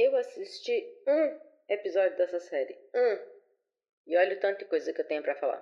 [0.00, 2.72] Eu assisti um episódio dessa série.
[2.94, 3.18] Um.
[4.06, 5.60] E olha o tanto de coisa que eu tenho para falar.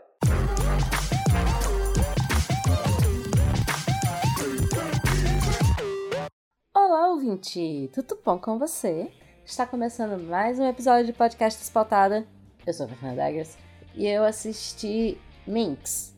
[6.75, 7.89] Olá, ouvinte!
[7.95, 9.11] Tudo bom com você?
[9.43, 12.27] Está começando mais um episódio de Podcast Despautada.
[12.67, 13.57] Eu sou a Fernanda Daggers
[13.95, 16.15] e eu assisti Minx.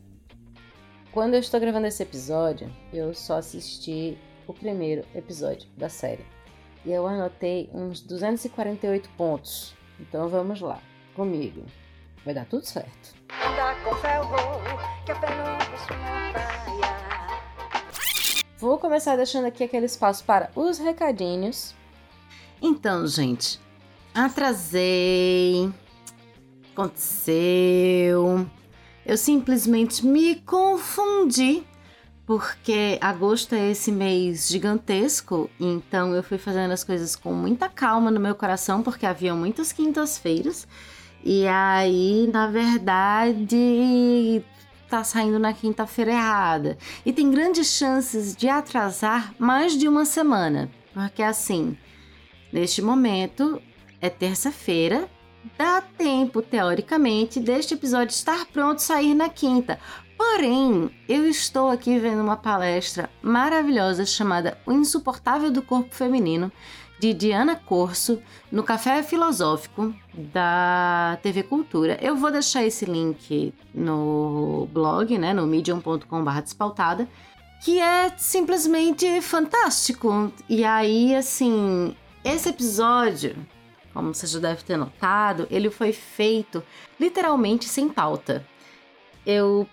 [1.13, 6.25] Quando eu estou gravando esse episódio, eu só assisti o primeiro episódio da série.
[6.85, 9.75] E eu anotei uns 248 pontos.
[9.99, 10.79] Então vamos lá,
[11.15, 11.65] comigo.
[12.23, 13.13] Vai dar tudo certo.
[18.57, 21.73] Vou começar deixando aqui aquele espaço para os recadinhos.
[22.61, 23.59] Então, gente,
[24.13, 25.71] atrasei.
[26.73, 28.45] Aconteceu.
[29.05, 31.65] Eu simplesmente me confundi
[32.29, 38.11] porque agosto é esse mês gigantesco, então eu fui fazendo as coisas com muita calma
[38.11, 40.67] no meu coração, porque havia muitas quintas-feiras.
[41.25, 44.45] E aí, na verdade,
[44.87, 46.77] tá saindo na quinta-feira errada.
[47.03, 51.75] E tem grandes chances de atrasar mais de uma semana, porque assim,
[52.53, 53.59] neste momento
[53.99, 55.09] é terça-feira,
[55.57, 59.79] dá tempo, teoricamente, deste episódio estar pronto sair na quinta.
[60.19, 66.51] Porém, eu estou aqui vendo uma palestra maravilhosa chamada O Insuportável do Corpo Feminino,
[66.99, 71.97] de Diana Corso, no Café Filosófico da TV Cultura.
[72.01, 77.07] Eu vou deixar esse link no blog, né, no medium.com.br despautada,
[77.63, 80.33] que é simplesmente fantástico.
[80.49, 81.95] E aí, assim,
[82.25, 83.37] esse episódio,
[83.93, 86.61] como você já deve ter notado, ele foi feito
[86.99, 88.45] literalmente sem pauta.
[89.25, 89.65] Eu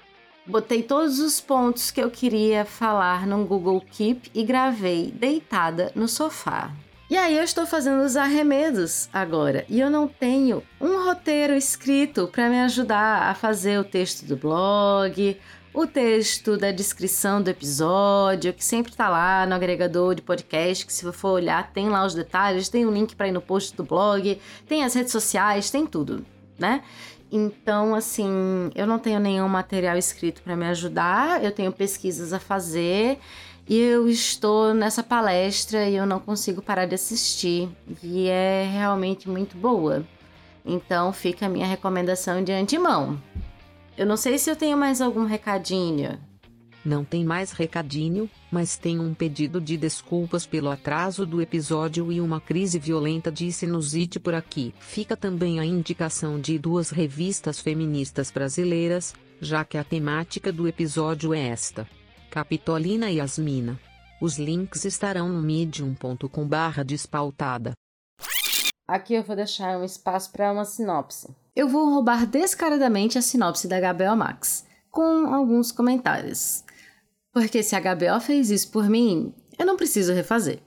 [0.47, 6.07] Botei todos os pontos que eu queria falar no Google Keep e gravei deitada no
[6.07, 6.71] sofá.
[7.11, 12.29] E aí eu estou fazendo os arremedos agora e eu não tenho um roteiro escrito
[12.29, 15.37] para me ajudar a fazer o texto do blog,
[15.75, 20.93] o texto da descrição do episódio, que sempre está lá no agregador de podcast, que
[20.93, 23.83] se for olhar tem lá os detalhes, tem um link para ir no post do
[23.83, 26.25] blog, tem as redes sociais, tem tudo,
[26.57, 26.83] né?
[27.31, 32.39] Então, assim, eu não tenho nenhum material escrito para me ajudar, eu tenho pesquisas a
[32.39, 33.19] fazer
[33.69, 37.69] e eu estou nessa palestra e eu não consigo parar de assistir,
[38.01, 40.05] e é realmente muito boa.
[40.65, 43.21] Então, fica a minha recomendação de antemão.
[43.99, 46.19] Eu não sei se eu tenho mais algum recadinho.
[46.87, 52.21] Não tem mais recadinho, mas tem um pedido de desculpas pelo atraso do episódio e
[52.21, 54.73] uma crise violenta de sinusite por aqui.
[54.79, 61.35] Fica também a indicação de duas revistas feministas brasileiras, já que a temática do episódio
[61.35, 61.89] é esta:
[62.31, 63.81] Capitolina e Yasmina.
[64.23, 67.73] Os links estarão no medium.com/barra despautada.
[68.87, 71.35] Aqui eu vou deixar um espaço para uma sinopse.
[71.57, 76.65] Eu vou roubar descaradamente a sinopse da Gabriel Max, com alguns comentários.
[77.37, 80.59] Porque se a HBO fez isso por mim, eu não preciso refazer.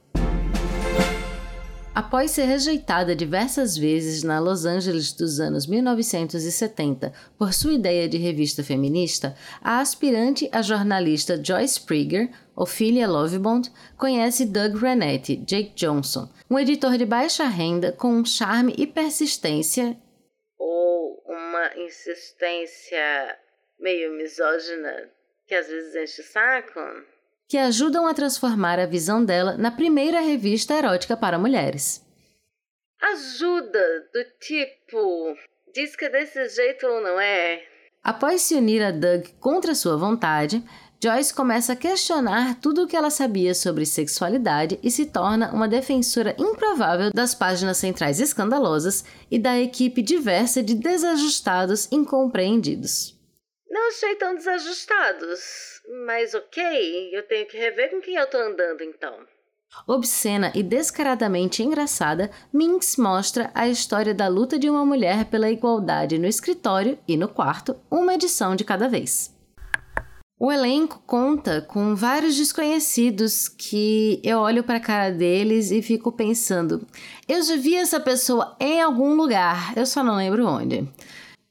[1.95, 8.19] Após ser rejeitada diversas vezes na Los Angeles dos anos 1970 por sua ideia de
[8.19, 16.29] revista feminista, a aspirante a jornalista Joyce Prieger, Ophelia Lovebond, conhece Doug Renetti, Jake Johnson,
[16.47, 19.97] um editor de baixa renda com um charme e persistência
[20.59, 23.35] ou uma insistência
[23.79, 25.09] meio misógina
[25.49, 26.79] que às vezes enche o saco,
[27.49, 32.05] que ajudam a transformar a visão dela na primeira revista erótica para mulheres.
[33.01, 35.35] Ajuda do tipo,
[35.73, 37.63] diz que é desse jeito ou não é?
[38.03, 40.63] Após se unir a Doug contra sua vontade,
[41.03, 45.67] Joyce começa a questionar tudo o que ela sabia sobre sexualidade e se torna uma
[45.67, 53.18] defensora improvável das páginas centrais escandalosas e da equipe diversa de desajustados incompreendidos.
[53.69, 58.83] Não achei tão desajustados, mas ok, eu tenho que rever com quem eu tô andando
[58.83, 59.27] então.
[59.87, 66.17] Obscena e descaradamente engraçada, Minx mostra a história da luta de uma mulher pela igualdade
[66.17, 69.37] no escritório e no quarto, uma edição de cada vez.
[70.39, 76.11] O elenco conta com vários desconhecidos que eu olho para a cara deles e fico
[76.11, 76.87] pensando:
[77.27, 80.87] eu já vi essa pessoa em algum lugar, eu só não lembro onde.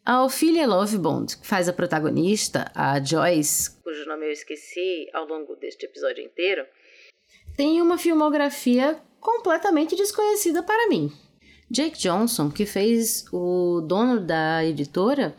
[0.09, 5.55] A Ophelia Lovebond, que faz a protagonista, a Joyce, cujo nome eu esqueci ao longo
[5.55, 6.65] deste episódio inteiro,
[7.59, 11.13] tem uma filmografia completamente desconhecida para mim.
[11.71, 15.37] Jake Johnson, que fez o dono da editora,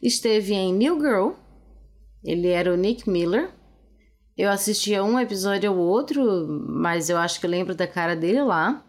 [0.00, 1.32] esteve em New Girl,
[2.24, 3.50] ele era o Nick Miller.
[4.38, 8.82] Eu assistia um episódio ao outro, mas eu acho que lembro da cara dele lá.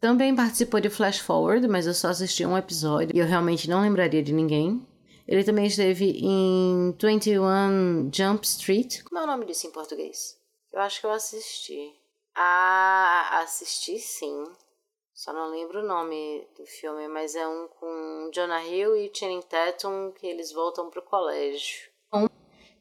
[0.00, 3.80] Também participou de Flash Forward, mas eu só assisti um episódio e eu realmente não
[3.80, 4.86] lembraria de ninguém.
[5.26, 9.02] Ele também esteve em 21 Jump Street.
[9.02, 10.38] Como é o nome disso em português?
[10.72, 11.92] Eu acho que eu assisti.
[12.34, 14.44] Ah, assisti sim.
[15.12, 19.42] Só não lembro o nome do filme, mas é um com Jonah Hill e Channing
[19.42, 21.87] Tatum que eles voltam pro colégio.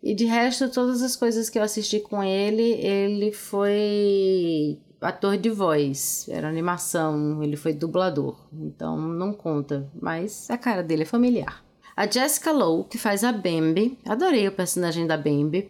[0.07, 5.49] E de resto, todas as coisas que eu assisti com ele, ele foi ator de
[5.49, 11.61] voz, era animação, ele foi dublador, então não conta, mas a cara dele é familiar.
[11.93, 15.69] A Jessica Lowe, que faz a Bambi, adorei o personagem da Bambi,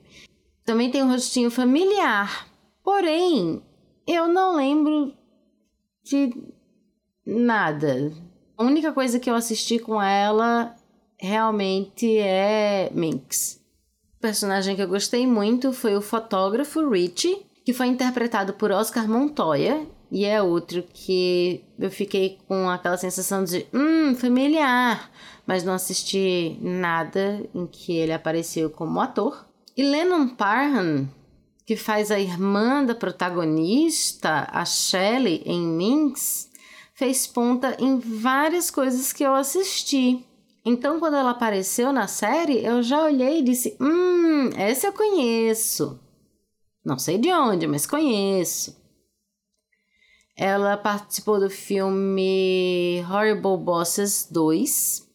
[0.64, 2.48] também tem um rostinho familiar,
[2.84, 3.64] porém
[4.06, 5.16] eu não lembro
[6.04, 6.32] de
[7.26, 8.14] nada.
[8.56, 10.76] A única coisa que eu assisti com ela
[11.20, 13.66] realmente é Minx.
[14.20, 19.86] Personagem que eu gostei muito foi o fotógrafo Richie, que foi interpretado por Oscar Montoya,
[20.12, 25.12] e é outro que eu fiquei com aquela sensação de hum, familiar,
[25.46, 29.46] mas não assisti nada em que ele apareceu como ator.
[29.76, 31.08] E Lennon Parham,
[31.66, 36.50] que faz a irmã da protagonista, a Shelley, em Minx,
[36.96, 40.26] fez ponta em várias coisas que eu assisti.
[40.70, 45.98] Então, quando ela apareceu na série, eu já olhei e disse: Hum, essa eu conheço.
[46.84, 48.76] Não sei de onde, mas conheço.
[50.36, 55.08] Ela participou do filme Horrible Bosses 2,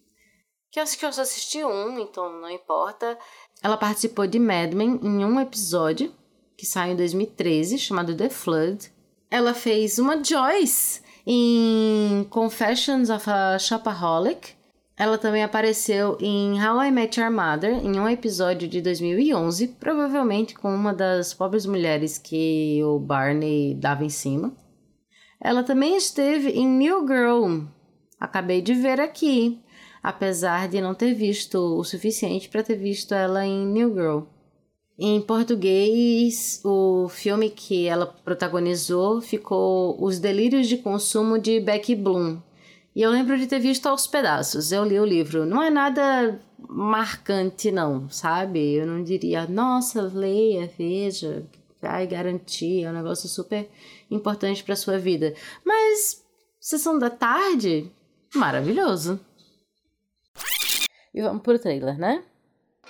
[0.70, 3.18] que eu acho que eu só assisti um, então não importa.
[3.62, 6.14] Ela participou de Mad Men em um episódio,
[6.56, 8.90] que saiu em 2013, chamado The Flood.
[9.30, 14.61] Ela fez uma Joyce em Confessions of a Shopaholic,
[14.96, 20.54] ela também apareceu em How I Met Your Mother, em um episódio de 2011, provavelmente
[20.54, 24.54] com uma das pobres mulheres que o Barney dava em cima.
[25.40, 27.64] Ela também esteve em New Girl,
[28.20, 29.60] acabei de ver aqui,
[30.02, 34.20] apesar de não ter visto o suficiente para ter visto ela em New Girl.
[34.98, 42.38] Em português, o filme que ela protagonizou ficou Os Delírios de Consumo de Becky Bloom,
[42.94, 44.70] e eu lembro de ter visto aos pedaços.
[44.70, 45.46] Eu li o livro.
[45.46, 48.74] Não é nada marcante, não, sabe?
[48.74, 51.46] Eu não diria, nossa, leia, veja,
[51.80, 53.68] vai garantir, é um negócio super
[54.10, 55.34] importante para sua vida.
[55.64, 56.22] Mas,
[56.60, 57.90] sessão da tarde,
[58.34, 59.18] maravilhoso.
[61.14, 62.22] E vamos pro trailer, né?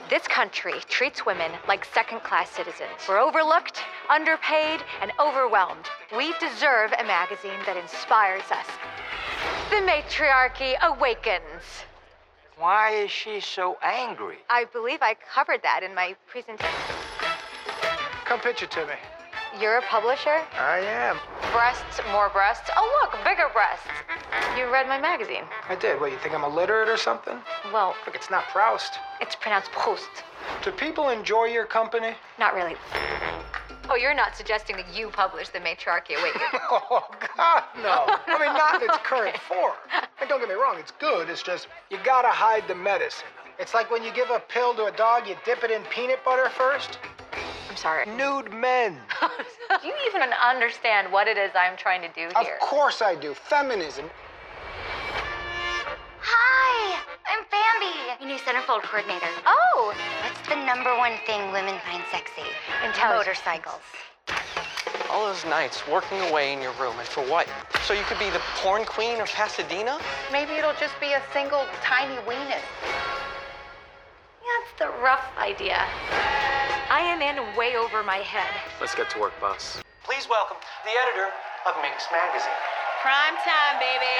[0.08, 3.06] This country treats women like second class citizens.
[3.08, 3.78] We're overlooked,
[4.08, 5.86] underpaid, and overwhelmed.
[6.16, 8.66] We deserve a magazine that inspires us.
[9.70, 11.62] The matriarchy awakens.
[12.58, 14.36] Why is she so angry?
[14.50, 16.70] I believe I covered that in my presentation.
[18.24, 18.94] Come pitch it to me.
[19.60, 20.40] You're a publisher?
[20.58, 21.18] I am.
[21.52, 22.70] Breasts, more breasts.
[22.76, 23.86] Oh, look, bigger breasts.
[24.56, 25.44] You read my magazine.
[25.68, 26.00] I did.
[26.00, 27.36] What, you think I'm illiterate or something?
[27.72, 28.98] Well, Look, it's not Proust.
[29.20, 30.08] it's pronounced Proust.
[30.62, 32.14] Do people enjoy your company?
[32.38, 32.76] Not really.
[33.88, 36.42] Oh, you're not suggesting that you publish The Matriarchy Awakens.
[36.70, 37.04] Oh,
[37.36, 38.06] God, no.
[38.26, 39.74] I mean, not in its current form.
[40.20, 41.28] And don't get me wrong, it's good.
[41.28, 43.26] It's just, you gotta hide the medicine.
[43.58, 46.24] It's like when you give a pill to a dog, you dip it in peanut
[46.24, 46.98] butter first.
[47.68, 48.06] I'm sorry.
[48.16, 48.98] Nude men.
[49.82, 52.58] Do you even understand what it is I'm trying to do here?
[52.60, 53.34] Of course I do.
[53.34, 54.10] Feminism.
[56.22, 59.26] Hi, I'm Bambi, your new centerfold coordinator.
[59.44, 62.46] Oh, What's the number one thing women find sexy?
[62.86, 63.42] Intelligence.
[63.42, 63.82] Motorcycles.
[65.10, 67.48] All those nights working away in your room, and for what?
[67.84, 69.98] So you could be the porn queen of Pasadena?
[70.30, 72.62] maybe it'll just be a single tiny weenus.
[74.46, 75.82] That's the rough idea.
[76.88, 78.48] I am in way over my head.
[78.80, 79.82] Let's get to work, boss.
[80.04, 81.28] Please welcome the editor
[81.66, 82.54] of Minx Magazine.
[83.02, 84.14] Prime time, baby.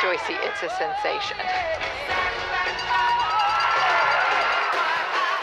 [0.00, 1.36] Joycey, it's a sensation.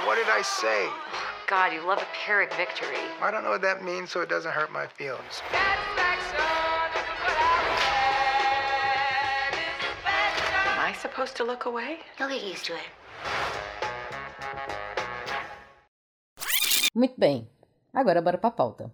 [0.03, 0.89] What did I say?
[1.45, 2.97] God, you love a Pyrrhic victory.
[3.21, 5.43] I don't know what that means, so it doesn't hurt my feelings.
[10.73, 11.99] Am I supposed to look away?
[12.17, 12.89] You'll get used to it.
[16.95, 17.47] Muito bem.
[17.93, 18.91] Agora bora pra pauta.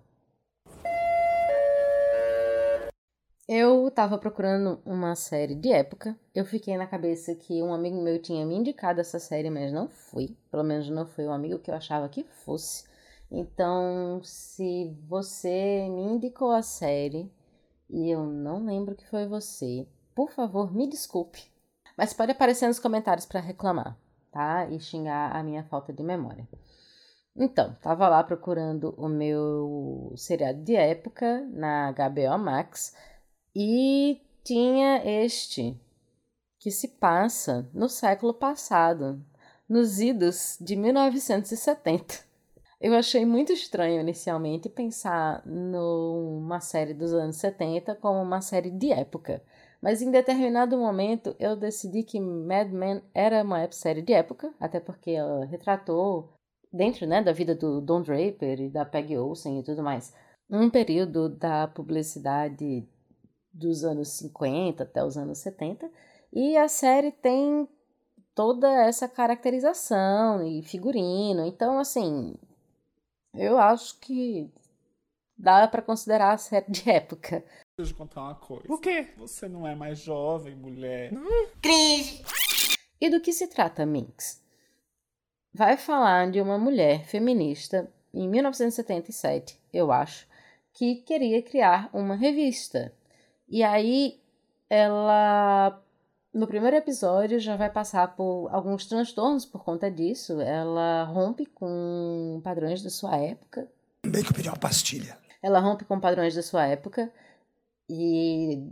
[3.47, 6.17] Eu tava procurando uma série de época.
[6.33, 9.89] Eu fiquei na cabeça que um amigo meu tinha me indicado essa série, mas não
[9.89, 10.37] foi.
[10.49, 12.85] Pelo menos não foi o amigo que eu achava que fosse.
[13.29, 17.29] Então, se você me indicou a série
[17.89, 19.85] e eu não lembro que foi você,
[20.15, 21.43] por favor, me desculpe.
[21.97, 23.97] Mas pode aparecer nos comentários para reclamar,
[24.31, 24.69] tá?
[24.69, 26.47] E xingar a minha falta de memória.
[27.35, 32.95] Então, tava lá procurando o meu seriado de época na HBO Max
[33.55, 35.79] e tinha este
[36.59, 39.21] que se passa no século passado,
[39.67, 42.15] nos idos de 1970.
[42.79, 48.91] Eu achei muito estranho inicialmente pensar numa série dos anos 70 como uma série de
[48.91, 49.41] época.
[49.81, 54.79] Mas em determinado momento eu decidi que Mad Men era uma série de época, até
[54.79, 56.33] porque ela retratou,
[56.71, 60.13] dentro né, da vida do Don Draper e da Peggy Olsen e tudo mais,
[60.49, 62.87] um período da publicidade
[63.53, 65.89] dos anos 50 até os anos 70.
[66.31, 67.67] E a série tem
[68.33, 71.45] toda essa caracterização e figurino.
[71.45, 72.35] Então, assim,
[73.33, 74.49] eu acho que
[75.37, 77.43] dá para considerar a série de época.
[77.77, 78.65] Deixa eu contar uma coisa.
[78.71, 79.09] O quê?
[79.17, 81.11] Você não é mais jovem, mulher.
[81.61, 82.23] Cringe.
[82.99, 84.41] E do que se trata Minx?
[85.53, 90.27] Vai falar de uma mulher feminista em 1977, eu acho,
[90.71, 92.93] que queria criar uma revista.
[93.47, 94.19] E aí
[94.69, 95.81] ela
[96.33, 100.41] no primeiro episódio já vai passar por alguns transtornos por conta disso.
[100.41, 103.69] Ela rompe com padrões da sua época.
[104.05, 105.17] Bem que eu pedi uma pastilha.
[105.41, 107.11] Ela rompe com padrões da sua época
[107.89, 108.67] e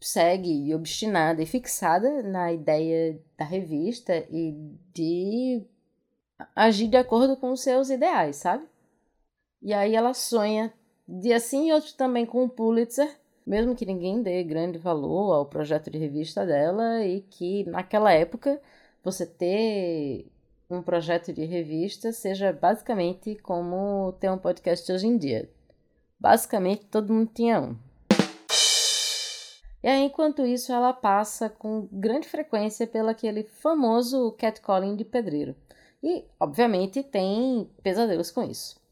[0.00, 4.52] segue obstinada e fixada na ideia da revista e
[4.92, 5.64] de
[6.54, 8.66] agir de acordo com os seus ideais, sabe?
[9.62, 10.72] E aí ela sonha
[11.06, 15.46] de assim e outro também com o Pulitzer, mesmo que ninguém dê grande valor ao
[15.46, 18.60] projeto de revista dela e que naquela época
[19.02, 20.26] você ter
[20.70, 25.48] um projeto de revista seja basicamente como ter um podcast hoje em dia.
[26.18, 27.76] Basicamente, todo mundo tinha um.
[29.82, 35.54] E aí, enquanto isso, ela passa com grande frequência pelo aquele famoso catcalling de pedreiro.
[36.02, 38.82] E, obviamente, tem pesadelos com isso.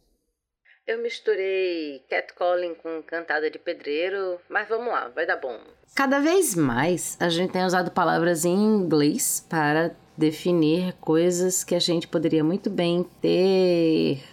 [0.85, 5.57] Eu misturei catcalling com cantada de pedreiro, mas vamos lá, vai dar bom.
[5.95, 11.79] Cada vez mais a gente tem usado palavras em inglês para definir coisas que a
[11.79, 14.25] gente poderia muito bem ter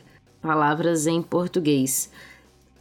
[0.42, 2.12] palavras em português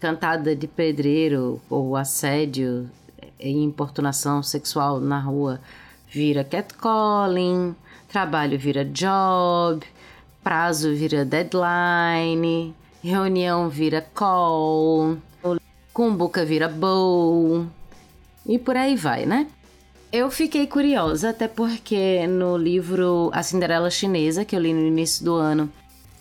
[0.00, 2.90] cantada de pedreiro ou assédio
[3.38, 5.60] e importunação sexual na rua
[6.08, 7.76] vira catcalling,
[8.08, 9.84] trabalho vira job,
[10.42, 15.16] prazo vira deadline, reunião vira call,
[15.92, 17.66] cumbuca vira bowl
[18.46, 19.46] e por aí vai, né?
[20.10, 25.22] Eu fiquei curiosa, até porque no livro A Cinderela Chinesa, que eu li no início
[25.22, 25.70] do ano,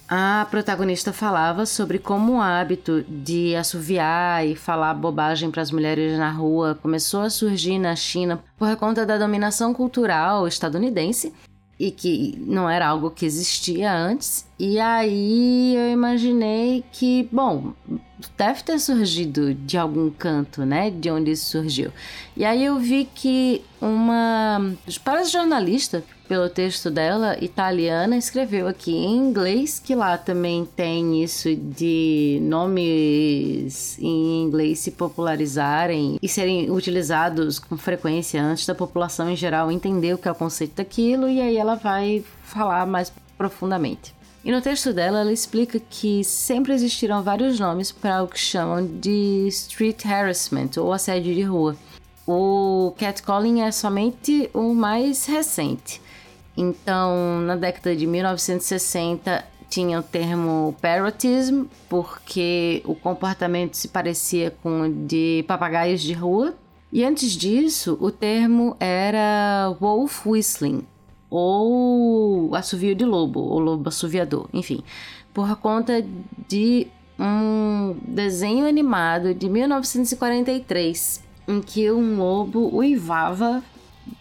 [0.09, 6.17] a protagonista falava sobre como o hábito de assoviar e falar bobagem para as mulheres
[6.17, 11.33] na rua começou a surgir na China por conta da dominação cultural estadunidense
[11.79, 14.47] e que não era algo que existia antes.
[14.59, 17.73] E aí eu imaginei que, bom,
[18.37, 20.89] deve ter surgido de algum canto, né?
[20.89, 21.91] De onde isso surgiu.
[22.35, 24.73] E aí eu vi que uma.
[25.03, 31.55] Parece jornalista pelo texto dela, italiana, escreveu aqui em inglês, que lá também tem isso
[31.55, 39.37] de nomes em inglês se popularizarem e serem utilizados com frequência antes da população em
[39.37, 44.16] geral entender o que é o conceito daquilo, e aí ela vai falar mais profundamente.
[44.47, 48.87] E no texto dela, ela explica que sempre existiram vários nomes para o que chamam
[48.87, 51.75] de street harassment ou assédio de rua.
[52.25, 56.01] O catcalling é somente o mais recente.
[56.55, 64.83] Então, na década de 1960, tinha o termo parrotism, porque o comportamento se parecia com
[64.83, 66.55] o de papagaios de rua.
[66.89, 70.85] E antes disso, o termo era wolf whistling,
[71.29, 74.83] ou assovio de lobo, ou lobo assoviador, enfim,
[75.33, 76.05] por conta
[76.47, 76.87] de
[77.19, 83.63] um desenho animado de 1943, em que um lobo uivava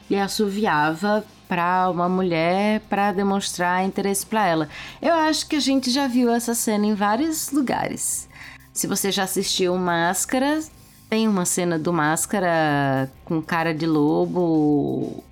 [0.09, 4.69] e assoviava para uma mulher para demonstrar interesse para ela.
[5.01, 8.29] Eu acho que a gente já viu essa cena em vários lugares.
[8.73, 10.61] Se você já assistiu Máscara,
[11.09, 15.23] tem uma cena do Máscara com cara de lobo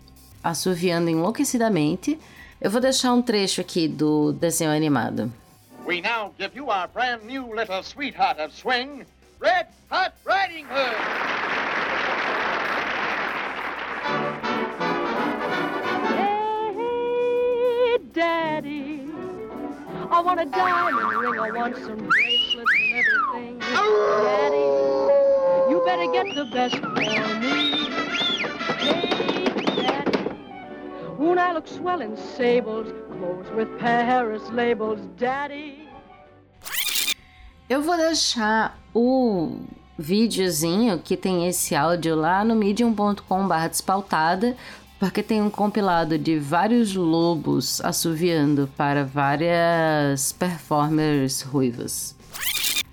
[0.44, 2.18] assoviando enlouquecidamente.
[2.60, 5.32] Eu vou deixar um trecho aqui do desenho animado.
[5.86, 9.04] We now give you our brand new little sweetheart of swing,
[9.40, 10.94] Red Hot Riding Hood.
[18.14, 19.00] Daddy.
[20.10, 23.58] I want a diamond ring, I want some bracelets and everything.
[23.58, 24.56] Daddy,
[25.70, 27.83] you better get the best for me.
[31.24, 32.92] Won't I look swell in sables?
[33.24, 35.88] Tables with Paris labels, Daddy.
[37.66, 39.56] Eu vou deixar o
[39.98, 44.54] videozinho que tem esse áudio lá no medium.com.br despautada,
[45.00, 52.14] porque tem um compilado de vários lobos assoviando para várias performers ruivas.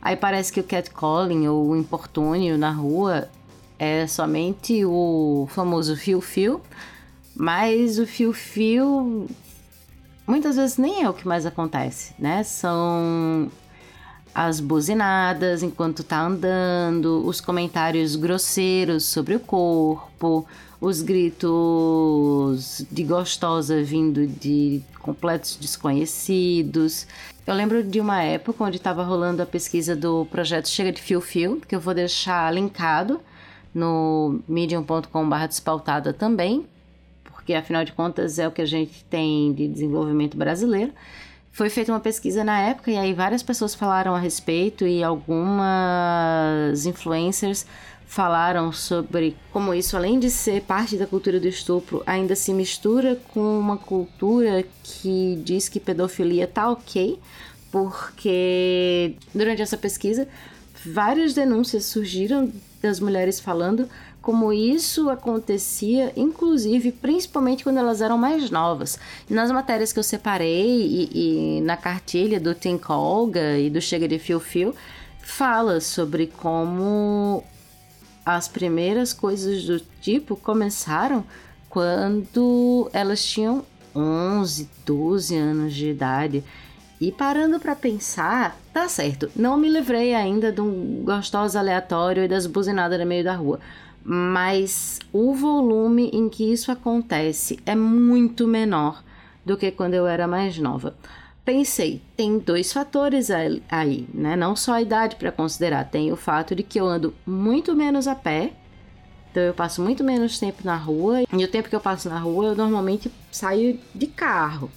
[0.02, 3.28] Aí parece que o catcalling ou o importúnio na rua
[3.78, 6.62] é somente o famoso fio-fio,
[7.36, 9.28] mas o fio-fio
[10.28, 12.44] muitas vezes nem é o que mais acontece, né?
[12.44, 13.52] São
[14.34, 20.46] as buzinadas enquanto tá andando, os comentários grosseiros sobre o corpo,
[20.80, 27.06] os gritos de gostosa vindo de completos desconhecidos.
[27.46, 31.20] Eu lembro de uma época onde estava rolando a pesquisa do projeto Chega de Fio
[31.20, 33.20] Fio, que eu vou deixar linkado
[33.74, 36.66] no medium.com.br despautada também,
[37.42, 40.94] porque afinal de contas é o que a gente tem de desenvolvimento brasileiro.
[41.52, 46.86] Foi feita uma pesquisa na época e aí várias pessoas falaram a respeito e algumas
[46.86, 47.66] influencers
[48.06, 53.18] falaram sobre como isso, além de ser parte da cultura do estupro, ainda se mistura
[53.34, 57.18] com uma cultura que diz que pedofilia tá ok,
[57.72, 60.28] porque durante essa pesquisa
[60.86, 63.88] várias denúncias surgiram das mulheres falando
[64.22, 69.00] como isso acontecia, inclusive, principalmente quando elas eram mais novas.
[69.28, 74.08] Nas matérias que eu separei e, e na cartilha do Think Olga e do Chega
[74.08, 74.76] de Fio Fio,
[75.24, 77.44] fala sobre como
[78.24, 81.26] as primeiras coisas do tipo começaram
[81.68, 86.44] quando elas tinham 11, 12 anos de idade.
[87.00, 92.28] E parando para pensar, tá certo, não me livrei ainda de um gostoso aleatório e
[92.28, 93.60] das buzinadas no meio da rua
[94.04, 99.04] mas o volume em que isso acontece é muito menor
[99.46, 100.96] do que quando eu era mais nova.
[101.44, 104.36] Pensei, tem dois fatores aí, né?
[104.36, 108.08] Não só a idade para considerar, tem o fato de que eu ando muito menos
[108.08, 108.54] a pé,
[109.32, 112.20] então eu passo muito menos tempo na rua, e o tempo que eu passo na
[112.20, 114.70] rua eu normalmente saio de carro.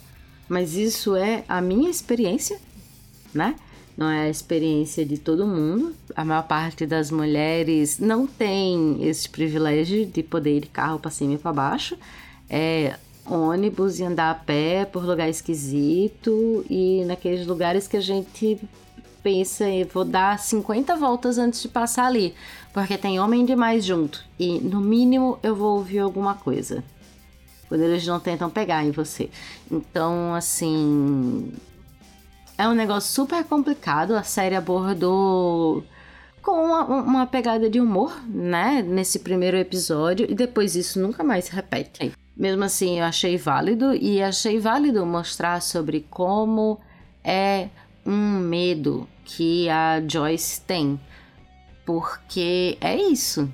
[0.48, 2.58] Mas isso é a minha experiência,
[3.32, 3.56] né?
[3.96, 5.94] Não é a experiência de todo mundo.
[6.16, 11.10] A maior parte das mulheres não tem esse privilégio de poder ir de carro para
[11.10, 11.96] cima e para baixo.
[12.48, 18.60] É ônibus e andar a pé por lugar esquisito e naqueles lugares que a gente
[19.22, 22.34] pensa em vou dar 50 voltas antes de passar ali,
[22.74, 26.84] porque tem homem demais junto e no mínimo eu vou ouvir alguma coisa.
[27.66, 29.30] Quando eles não tentam pegar em você.
[29.70, 31.50] Então, assim,
[32.56, 34.14] é um negócio super complicado.
[34.14, 35.84] A série abordou
[36.42, 38.82] com uma, uma, pegada de humor, né?
[38.82, 42.12] Nesse primeiro episódio, e depois isso nunca mais se repete.
[42.36, 46.78] Mesmo assim, eu achei válido e achei válido mostrar sobre como
[47.22, 47.68] é
[48.04, 51.00] um medo que a Joyce tem.
[51.86, 53.50] Porque é isso.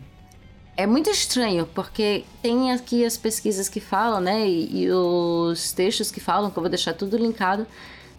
[0.77, 4.49] É muito estranho, porque tem aqui as pesquisas que falam, né?
[4.49, 7.67] E, e os textos que falam, que eu vou deixar tudo linkado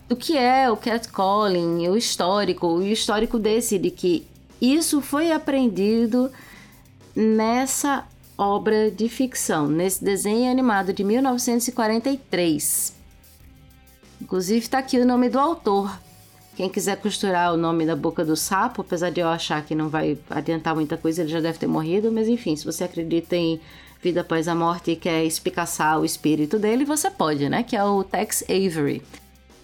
[0.07, 4.27] do que é o catcalling, o histórico, o histórico desse, de que
[4.61, 6.31] isso foi aprendido
[7.15, 8.05] nessa
[8.37, 12.93] obra de ficção, nesse desenho animado de 1943.
[14.21, 15.99] Inclusive está aqui o nome do autor.
[16.55, 19.89] Quem quiser costurar o nome da boca do sapo, apesar de eu achar que não
[19.89, 23.59] vai adiantar muita coisa, ele já deve ter morrido, mas enfim, se você acredita em
[24.01, 27.63] vida após a morte e quer espicaçar o espírito dele, você pode, né?
[27.63, 29.01] Que é o Tex Avery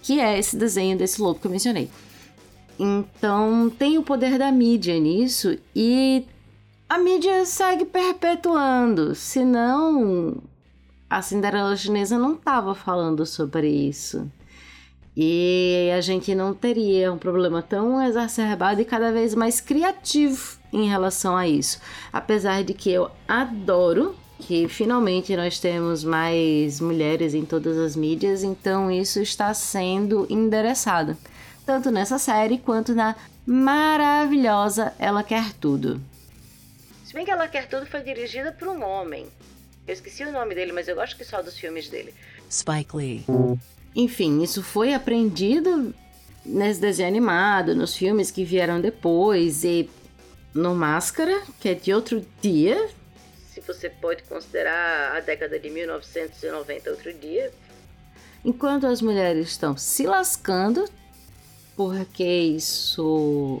[0.08, 1.90] que é esse desenho desse lobo que eu mencionei.
[2.78, 6.24] Então, tem o poder da mídia nisso e
[6.88, 9.14] a mídia segue perpetuando.
[9.14, 10.38] Senão,
[11.10, 14.32] a Cinderela chinesa não estava falando sobre isso.
[15.14, 20.88] E a gente não teria um problema tão exacerbado e cada vez mais criativo em
[20.88, 21.82] relação a isso.
[22.10, 28.42] Apesar de que eu adoro que finalmente nós temos mais mulheres em todas as mídias,
[28.42, 31.16] então isso está sendo endereçado,
[31.66, 36.00] tanto nessa série quanto na maravilhosa Ela Quer Tudo.
[37.04, 39.26] Se bem que Ela Quer Tudo foi dirigida por um homem.
[39.86, 42.12] Eu esqueci o nome dele, mas eu gosto que só dos filmes dele.
[42.50, 43.24] Spike Lee.
[43.96, 45.94] Enfim, isso foi aprendido
[46.44, 49.88] nesse desenho animado, nos filmes que vieram depois e
[50.54, 52.88] no Máscara, que é de outro dia,
[53.68, 57.52] você pode considerar a década de 1990 outro dia.
[58.44, 60.84] Enquanto as mulheres estão se lascando,
[61.76, 63.60] porque isso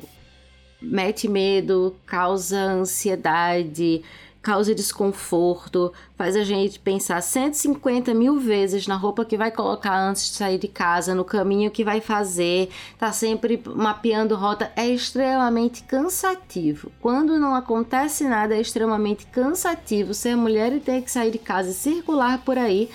[0.80, 4.02] mete medo, causa ansiedade,
[4.48, 10.30] causa desconforto, faz a gente pensar 150 mil vezes na roupa que vai colocar antes
[10.30, 15.82] de sair de casa, no caminho que vai fazer, tá sempre mapeando rota, é extremamente
[15.82, 16.90] cansativo.
[16.98, 21.68] Quando não acontece nada, é extremamente cansativo ser mulher e ter que sair de casa
[21.68, 22.88] e circular por aí.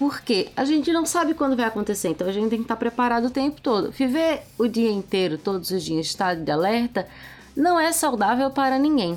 [0.00, 3.26] Porque a gente não sabe quando vai acontecer, então a gente tem que estar preparado
[3.26, 3.92] o tempo todo.
[3.92, 7.06] Viver o dia inteiro, todos os dias, estado de alerta,
[7.56, 9.16] não é saudável para ninguém.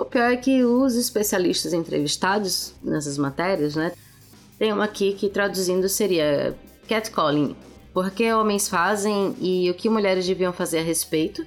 [0.00, 3.92] O pior é que os especialistas entrevistados nessas matérias, né?
[4.58, 6.56] Tem uma aqui que traduzindo seria
[6.88, 7.54] catcalling.
[7.92, 11.46] Por que homens fazem e o que mulheres deviam fazer a respeito.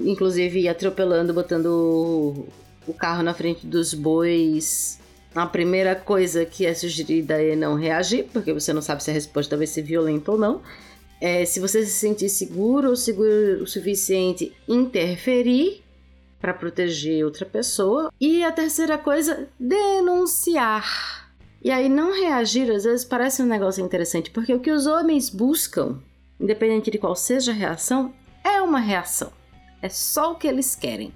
[0.00, 2.44] Inclusive atropelando, botando
[2.88, 4.98] o carro na frente dos bois.
[5.32, 9.14] A primeira coisa que é sugerida é não reagir, porque você não sabe se a
[9.14, 10.60] resposta vai ser violenta ou não.
[11.20, 15.84] É, se você se sentir seguro ou seguro o suficiente, interferir
[16.40, 18.10] para proteger outra pessoa.
[18.20, 21.30] E a terceira coisa, denunciar.
[21.62, 25.28] E aí não reagir às vezes parece um negócio interessante, porque o que os homens
[25.28, 25.98] buscam,
[26.40, 29.30] independente de qual seja a reação, é uma reação.
[29.82, 31.12] É só o que eles querem.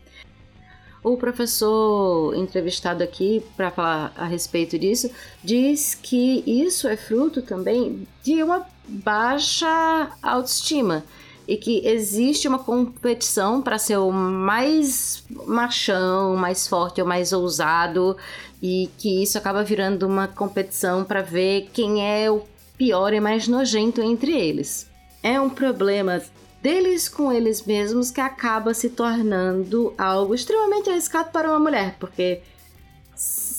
[1.02, 5.10] O professor entrevistado aqui para falar a respeito disso
[5.42, 11.04] diz que isso é fruto também de uma baixa autoestima
[11.46, 18.16] e que existe uma competição para ser o mais machão, mais forte ou mais ousado
[18.62, 22.42] e que isso acaba virando uma competição para ver quem é o
[22.78, 24.88] pior e mais nojento entre eles.
[25.22, 26.22] É um problema
[26.62, 32.40] deles com eles mesmos que acaba se tornando algo extremamente arriscado para uma mulher, porque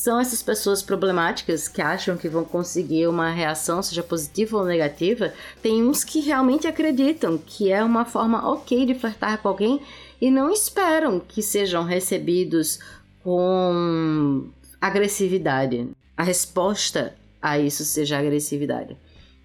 [0.06, 5.34] são essas pessoas problemáticas que acham que vão conseguir uma reação, seja positiva ou negativa.
[5.64, 9.82] Tem uns que realmente acreditam que é uma forma ok de flertar com alguém
[10.22, 12.78] e não esperam que sejam recebidos
[13.24, 14.48] com
[14.80, 15.90] agressividade.
[16.16, 18.96] A resposta a isso seja agressividade.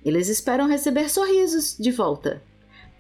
[0.05, 2.42] Eles esperam receber sorrisos de volta.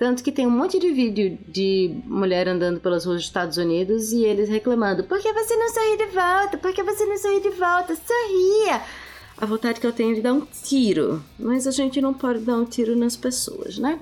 [0.00, 4.12] Tanto que tem um monte de vídeo de mulher andando pelas ruas dos Estados Unidos
[4.12, 6.56] e eles reclamando: por que você não sorri de volta?
[6.56, 7.94] Por que você não sorri de volta?
[7.94, 8.80] Sorria!
[9.36, 11.22] A vontade que eu tenho de dar um tiro.
[11.38, 14.00] Mas a gente não pode dar um tiro nas pessoas, né?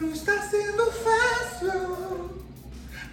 [0.00, 2.30] Não está sendo fácil.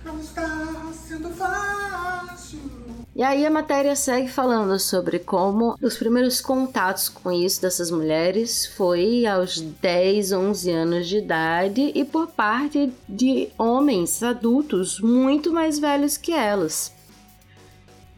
[0.04, 2.85] Não está sendo fácil.
[3.15, 8.65] E aí a matéria segue falando sobre como os primeiros contatos com isso dessas mulheres
[8.65, 15.80] foi aos 10, 11 anos de idade e por parte de homens adultos muito mais
[15.80, 16.93] velhos que elas.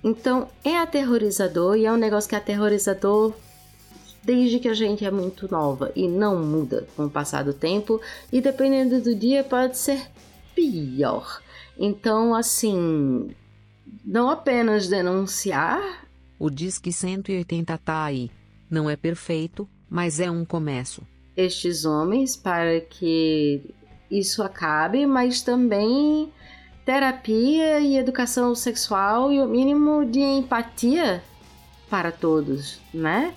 [0.04, 3.36] Então é aterrorizador e é um negócio que é aterrorizador
[4.24, 8.02] desde que a gente é muito nova e não muda com o passar do tempo
[8.32, 10.10] e dependendo do dia pode ser
[10.56, 11.40] pior.
[11.78, 13.30] Então, assim,
[14.08, 16.08] não apenas denunciar.
[16.40, 18.32] O Disque 180 tá aí.
[18.70, 21.02] Não é perfeito, mas é um começo.
[21.36, 23.76] Estes homens para que
[24.10, 26.32] isso acabe, mas também
[26.86, 31.22] terapia e educação sexual e o mínimo de empatia
[31.90, 33.36] para todos, né?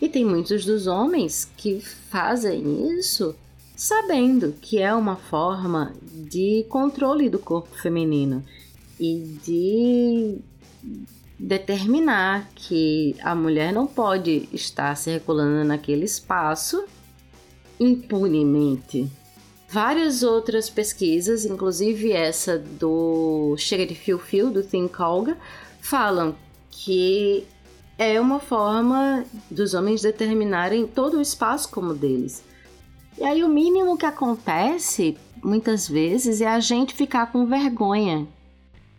[0.00, 3.36] E tem muitos dos homens que fazem isso
[3.76, 8.42] sabendo que é uma forma de controle do corpo feminino
[9.02, 10.38] e de
[11.36, 16.84] determinar que a mulher não pode estar circulando naquele espaço
[17.80, 19.10] impunemente.
[19.68, 25.36] Várias outras pesquisas, inclusive essa do Chega de Fio Fio, do Think Olga,
[25.80, 26.36] falam
[26.70, 27.44] que
[27.98, 32.44] é uma forma dos homens determinarem todo o espaço como deles.
[33.18, 38.28] E aí o mínimo que acontece, muitas vezes, é a gente ficar com vergonha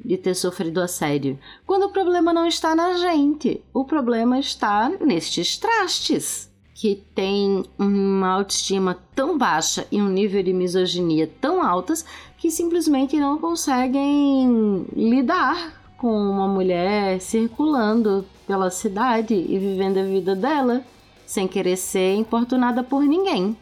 [0.04, 5.58] de ter sofrido assédio, quando o problema não está na gente, o problema está nestes
[5.58, 12.04] trastes que têm uma autoestima tão baixa e um nível de misoginia tão altas
[12.38, 20.36] que simplesmente não conseguem lidar com uma mulher circulando pela cidade e vivendo a vida
[20.36, 20.84] dela
[21.26, 23.56] sem querer ser importunada por ninguém.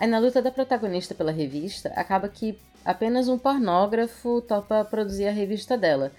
[0.00, 5.30] Aí na luta da protagonista pela revista, acaba que apenas um pornógrafo topa produzir a
[5.30, 6.10] revista dela.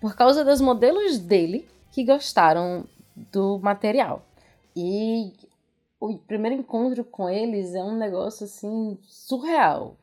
[0.00, 4.26] Por causa dos modelos dele que gostaram do material.
[4.74, 5.32] E
[6.00, 9.96] o primeiro encontro com eles é um negócio assim surreal.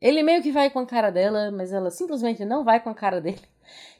[0.00, 2.94] Ele meio que vai com a cara dela, mas ela simplesmente não vai com a
[2.94, 3.42] cara dele.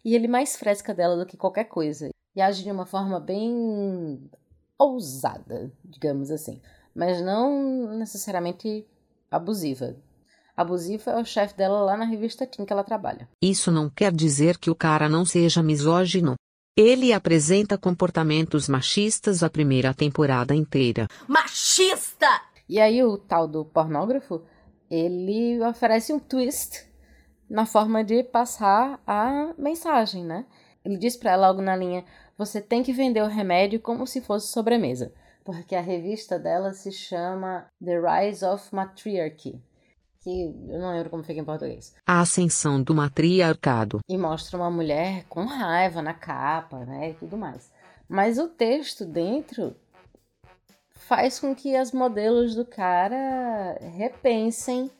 [0.05, 2.11] E ele mais fresca dela do que qualquer coisa.
[2.37, 4.31] E age de uma forma bem
[4.79, 6.61] ousada, digamos assim.
[6.95, 8.87] Mas não necessariamente
[9.31, 9.97] abusiva.
[10.57, 13.29] abusivo é o chefe dela lá na revista Teen que ela trabalha.
[13.43, 16.35] Isso não quer dizer que o cara não seja misógino.
[16.77, 21.07] Ele apresenta comportamentos machistas a primeira temporada inteira.
[21.29, 22.29] Machista!
[22.69, 24.43] E aí o tal do pornógrafo,
[24.91, 26.85] ele oferece um twist
[27.49, 30.47] na forma de passar a mensagem, né?
[30.85, 32.05] Ele diz para ela algo na linha:
[32.37, 35.13] você tem que vender o remédio como se fosse sobremesa,
[35.45, 39.63] porque a revista dela se chama The Rise of Matriarchy,
[40.21, 41.95] que eu não lembro como fica em português.
[42.07, 44.01] A ascensão do matriarcado.
[44.09, 47.71] E mostra uma mulher com raiva na capa, né, e tudo mais.
[48.09, 49.77] Mas o texto dentro
[50.95, 54.91] faz com que as modelos do cara repensem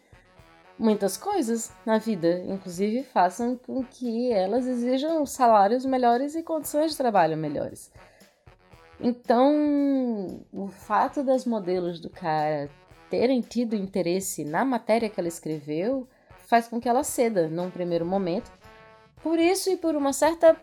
[0.79, 6.97] muitas coisas na vida, inclusive façam com que elas exijam salários melhores e condições de
[6.97, 7.91] trabalho melhores.
[9.01, 12.71] Então, o fato das modelos do cara
[13.11, 16.09] terem tido interesse na matéria que ela escreveu
[16.47, 18.51] faz com que ela ceda num primeiro momento.
[19.23, 20.57] Por isso e por uma certa,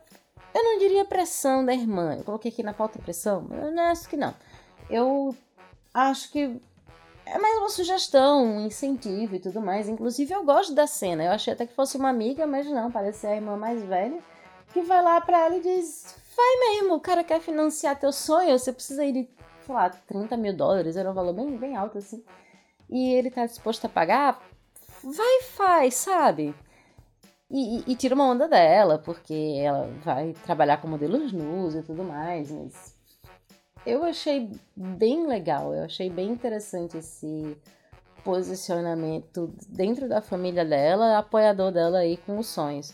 [0.54, 4.08] eu não diria pressão da irmã, eu coloquei aqui na pauta pressão, eu não acho
[4.08, 4.34] que não.
[4.90, 5.36] Eu
[5.94, 6.62] acho que
[7.26, 9.88] é mais uma sugestão, um incentivo e tudo mais.
[9.88, 11.24] Inclusive, eu gosto da cena.
[11.24, 14.20] Eu achei até que fosse uma amiga, mas não, parece a irmã mais velha,
[14.74, 18.58] que vai lá pra ela e diz: Vai mesmo, o cara quer financiar teu sonho,
[18.58, 19.30] você precisa ir
[19.66, 22.24] sei lá, 30 mil dólares, era um valor bem, bem alto assim.
[22.90, 24.42] E ele tá disposto a pagar,
[25.04, 26.54] vai e faz, sabe?
[27.50, 31.84] E, e, e, tira uma onda dela, porque ela vai trabalhar com modelos nus e
[31.84, 32.96] tudo mais, mas
[33.86, 37.58] eu achei bem legal, eu achei bem interessante esse
[38.24, 42.94] posicionamento dentro da família dela, apoiador dela aí com os sonhos.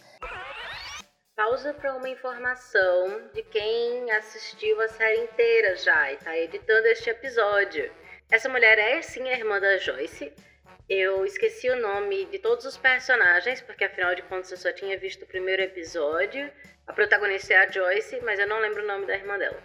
[1.38, 7.12] Pausa para uma informação de quem assistiu a série inteira já e está editando este
[7.12, 7.94] episódio.
[8.32, 10.34] Essa mulher é sim a irmã da Joyce.
[10.90, 14.98] Eu esqueci o nome de todos os personagens, porque afinal de contas eu só tinha
[14.98, 16.52] visto o primeiro episódio.
[16.88, 19.62] A protagonista é a Joyce, mas eu não lembro o nome da irmã dela.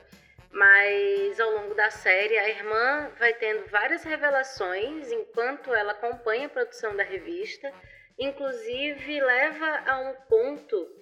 [0.51, 6.51] Mas ao longo da série, a irmã vai tendo várias revelações enquanto ela acompanha a
[6.51, 7.73] produção da revista,
[8.19, 11.02] inclusive leva a um ponto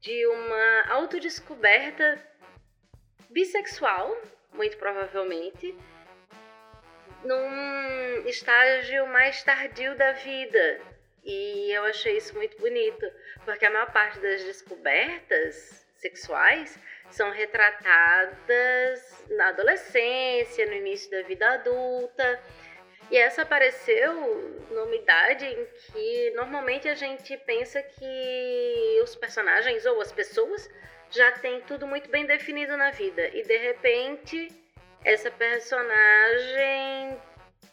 [0.00, 2.22] de uma autodescoberta
[3.30, 4.16] bissexual,
[4.52, 5.76] muito provavelmente,
[7.24, 10.80] num estágio mais tardio da vida.
[11.24, 13.06] E eu achei isso muito bonito,
[13.44, 16.78] porque a maior parte das descobertas sexuais
[17.10, 22.40] são retratadas na adolescência, no início da vida adulta.
[23.10, 24.12] E essa apareceu
[24.70, 30.68] numa idade em que normalmente a gente pensa que os personagens ou as pessoas
[31.10, 33.28] já têm tudo muito bem definido na vida.
[33.28, 34.48] E de repente,
[35.04, 37.18] essa personagem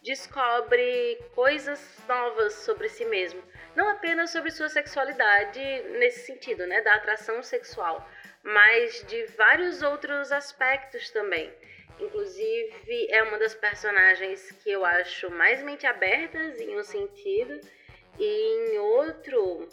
[0.02, 3.43] descobre coisas novas sobre si mesmo.
[3.76, 5.60] Não apenas sobre sua sexualidade
[6.00, 8.08] nesse sentido, né, da atração sexual,
[8.41, 11.52] mas de vários outros aspectos também.
[11.99, 17.60] Inclusive, é uma das personagens que eu acho mais mente abertas em um sentido,
[18.19, 19.67] e em outro.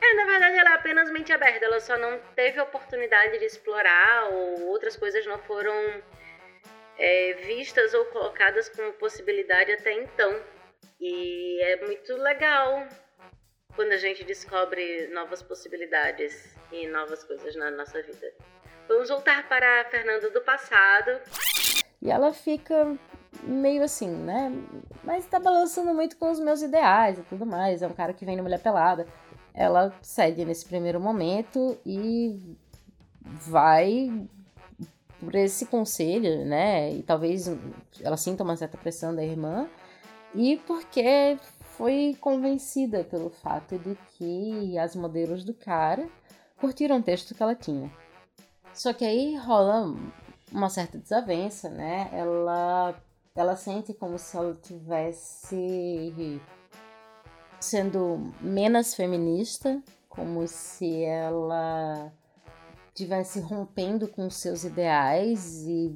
[0.00, 4.30] É, na verdade, ela é apenas mente aberta, ela só não teve oportunidade de explorar,
[4.30, 6.02] ou outras coisas não foram
[6.98, 10.40] é, vistas ou colocadas como possibilidade até então.
[11.00, 12.86] E é muito legal
[13.74, 18.32] quando a gente descobre novas possibilidades e novas coisas na nossa vida.
[18.88, 21.20] Vamos voltar para a Fernanda do passado.
[22.00, 22.96] E ela fica
[23.42, 24.52] meio assim, né?
[25.04, 27.82] Mas tá balançando muito com os meus ideais e tudo mais.
[27.82, 29.06] É um cara que vem de mulher pelada.
[29.52, 32.56] Ela cede nesse primeiro momento e
[33.20, 34.08] vai
[35.18, 36.92] por esse conselho, né?
[36.92, 37.50] E talvez
[38.00, 39.68] ela sinta uma certa pressão da irmã.
[40.34, 41.38] E porque
[41.76, 46.08] foi convencida pelo fato de que as modelos do cara
[46.60, 47.90] curtiram o texto que ela tinha.
[48.72, 49.96] Só que aí rola
[50.52, 52.10] uma certa desavença, né?
[52.12, 52.94] Ela,
[53.34, 56.40] ela sente como se ela tivesse
[57.60, 62.12] sendo menos feminista, como se ela
[62.94, 65.94] tivesse rompendo com seus ideais e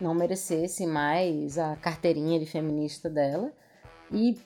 [0.00, 3.52] não merecesse mais a carteirinha de feminista dela.
[4.10, 4.40] E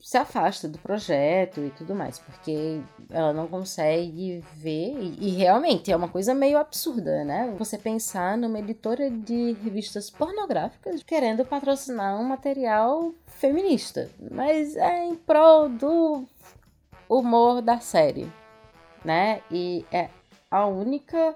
[0.00, 2.80] se afasta do projeto e tudo mais, porque
[3.10, 7.54] ela não consegue ver, e, e, realmente é uma coisa meio absurda, né?
[7.58, 15.16] Você pensar numa editora de revistas pornográficas querendo patrocinar um material feminista, mas é em
[15.16, 16.24] prol do
[17.08, 18.30] humor da série,
[19.04, 19.42] né?
[19.50, 20.10] E é
[20.50, 21.34] a única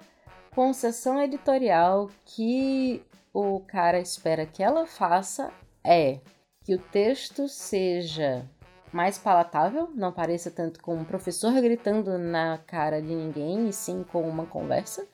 [0.54, 5.50] concessão editorial que o cara espera que ela faça
[5.82, 6.20] é
[6.64, 8.48] que o texto seja
[8.92, 14.04] mais palatável, não pareça tanto com um professor gritando na cara de ninguém, e sim
[14.04, 15.06] com uma conversa.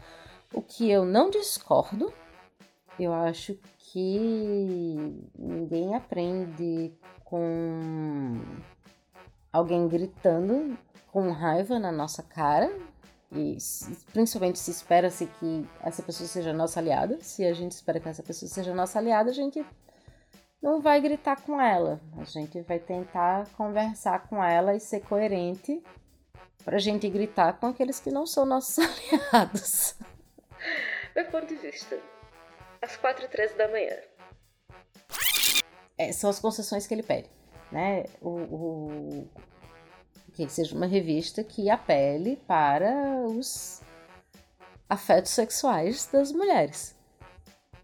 [0.53, 2.13] O que eu não discordo,
[2.99, 4.97] eu acho que
[5.39, 6.93] ninguém aprende
[7.25, 8.41] com
[9.53, 10.77] alguém gritando
[11.13, 12.71] com raiva na nossa cara.
[13.31, 13.59] E
[14.13, 17.19] principalmente se espera-se que essa pessoa seja nossa aliada.
[17.21, 19.65] Se a gente espera que essa pessoa seja nossa aliada, a gente
[20.61, 22.01] não vai gritar com ela.
[22.17, 25.83] A gente vai tentar conversar com ela e ser coerente
[26.65, 28.79] pra gente gritar com aqueles que não são nossos
[29.33, 29.95] aliados.
[31.15, 31.99] Meu ponto de vista,
[32.83, 33.97] às 4 e 13 da manhã.
[35.97, 37.29] É, são as concessões que ele pede,
[37.73, 38.05] né?
[38.21, 39.29] O, o,
[40.33, 42.93] que seja uma revista que apele para
[43.27, 43.83] os
[44.89, 46.97] afetos sexuais das mulheres.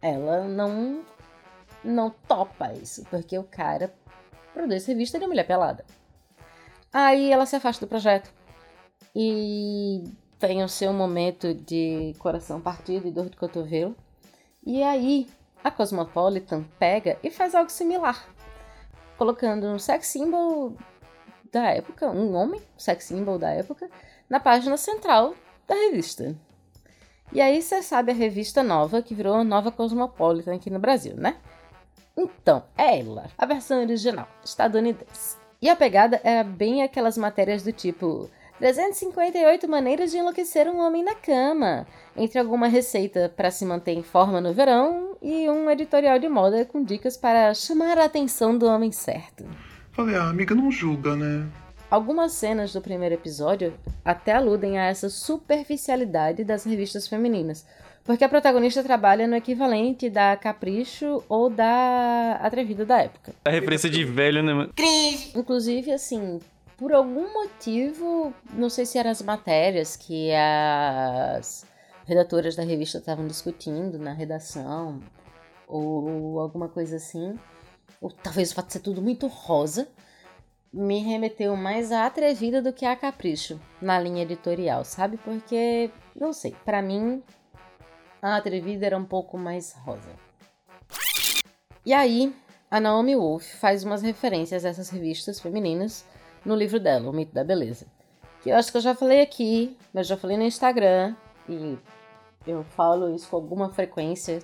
[0.00, 1.04] Ela não
[1.84, 3.94] não topa isso, porque o cara
[4.52, 5.84] produz revista de mulher pelada.
[6.92, 8.32] Aí ela se afasta do projeto
[9.14, 10.04] e
[10.38, 13.96] tem o seu momento de coração partido e dor de cotovelo.
[14.64, 15.28] E aí
[15.62, 18.28] a Cosmopolitan pega e faz algo similar,
[19.16, 20.76] colocando um sex symbol
[21.50, 23.90] da época, um homem, sex symbol da época,
[24.28, 25.34] na página central
[25.66, 26.36] da revista.
[27.32, 31.36] E aí você sabe a revista nova que virou Nova Cosmopolitan aqui no Brasil, né?
[32.16, 35.36] Então, é ela, a versão original, estadunidense.
[35.60, 41.02] E a pegada é bem aquelas matérias do tipo 358 maneiras de enlouquecer um homem
[41.02, 46.18] na cama, entre alguma receita para se manter em forma no verão e um editorial
[46.18, 49.44] de moda com dicas para chamar a atenção do homem certo.
[49.90, 51.48] Falei, a amiga não julga, né?
[51.90, 53.74] Algumas cenas do primeiro episódio
[54.04, 57.66] até aludem a essa superficialidade das revistas femininas,
[58.04, 63.34] porque a protagonista trabalha no equivalente da Capricho ou da Atrevida da época.
[63.46, 64.72] A referência de velho, né, mano?
[65.34, 66.38] Inclusive, assim,
[66.76, 71.64] por algum motivo, não sei se eram as matérias que as
[72.06, 75.00] redatoras da revista estavam discutindo na redação,
[75.66, 77.38] ou alguma coisa assim,
[78.02, 79.88] ou talvez o fato de ser tudo muito rosa,
[80.70, 85.16] me remeteu mais à Atrevida do que a Capricho na linha editorial, sabe?
[85.16, 87.22] Porque, não sei, para mim
[88.24, 90.08] a atrevida era um pouco mais rosa.
[91.84, 92.34] E aí,
[92.70, 96.06] a Naomi Wolf faz umas referências a essas revistas femininas
[96.42, 97.86] no livro dela, O Mito da Beleza.
[98.42, 101.14] Que eu acho que eu já falei aqui, mas já falei no Instagram,
[101.46, 101.76] e
[102.46, 104.38] eu falo isso com alguma frequência.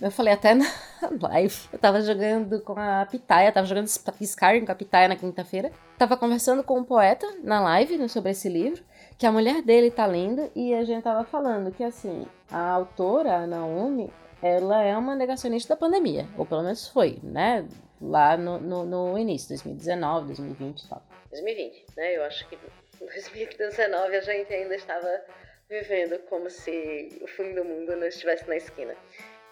[0.00, 0.64] Eu falei até na
[1.28, 1.68] live.
[1.70, 5.70] Eu tava jogando com a Pitaia, tava jogando Skyrim com a Pitaia na quinta-feira.
[5.98, 8.82] Tava conversando com um poeta na live sobre esse livro
[9.20, 13.36] que a mulher dele tá lendo e a gente tava falando que assim, a autora,
[13.36, 14.10] a Naomi,
[14.42, 17.68] ela é uma negacionista da pandemia, ou pelo menos foi, né?
[18.00, 21.02] Lá no, no, no início, 2019, 2020 e tal.
[21.32, 22.16] 2020, né?
[22.16, 25.22] Eu acho que em 2019 a gente ainda estava
[25.68, 28.96] vivendo como se o fim do mundo não estivesse na esquina.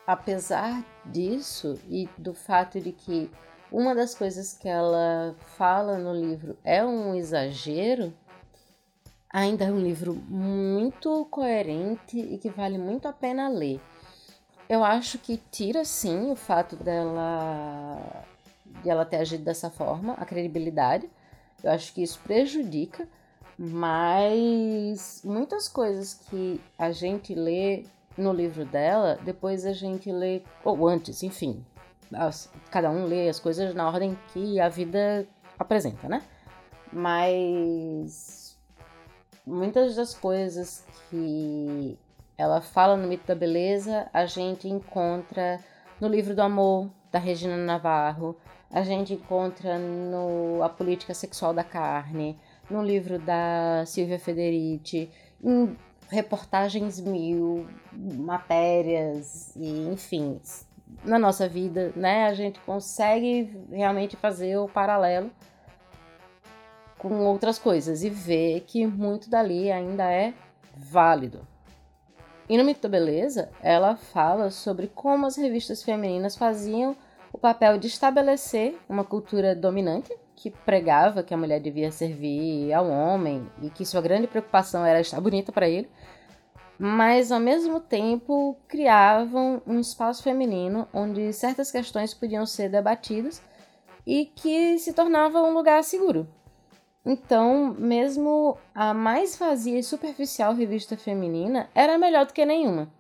[0.07, 3.31] Apesar disso e do fato de que
[3.71, 8.15] uma das coisas que ela fala no livro é um exagero,
[9.31, 13.81] ainda é um livro muito coerente e que vale muito a pena ler.
[14.69, 18.25] Eu acho que tira sim o fato dela
[18.83, 21.09] de ela ter agido dessa forma, a credibilidade.
[21.63, 23.09] Eu acho que isso prejudica,
[23.59, 27.85] mas muitas coisas que a gente lê
[28.17, 31.65] no livro dela, depois a gente lê, ou antes, enfim,
[32.71, 35.27] cada um lê as coisas na ordem que a vida
[35.59, 36.23] apresenta, né?
[36.93, 38.48] Mas
[39.49, 41.99] muitas das coisas que
[42.37, 45.59] ela fala no Mito da Beleza, a gente encontra
[46.01, 48.37] no Livro do Amor, da Regina Navarro,
[48.71, 52.39] a gente encontra no A Política Sexual da Carne,
[52.71, 55.11] no livro da Silvia Federici,
[55.43, 55.75] em
[56.11, 60.39] reportagens mil, matérias, e enfim,
[61.03, 65.31] na nossa vida, né, a gente consegue realmente fazer o paralelo
[66.99, 70.35] com outras coisas e ver que muito dali ainda é
[70.77, 71.47] válido.
[72.49, 76.97] E no Mito da Beleza, ela fala sobre como as revistas femininas faziam
[77.33, 82.89] o papel de estabelecer uma cultura dominante que pregava que a mulher devia servir ao
[82.89, 85.91] homem e que sua grande preocupação era estar bonita para ele,
[86.79, 93.43] mas ao mesmo tempo criavam um espaço feminino onde certas questões podiam ser debatidas
[94.07, 96.27] e que se tornava um lugar seguro
[97.05, 102.93] então, mesmo a mais vazia e superficial revista feminina era melhor do que nenhuma,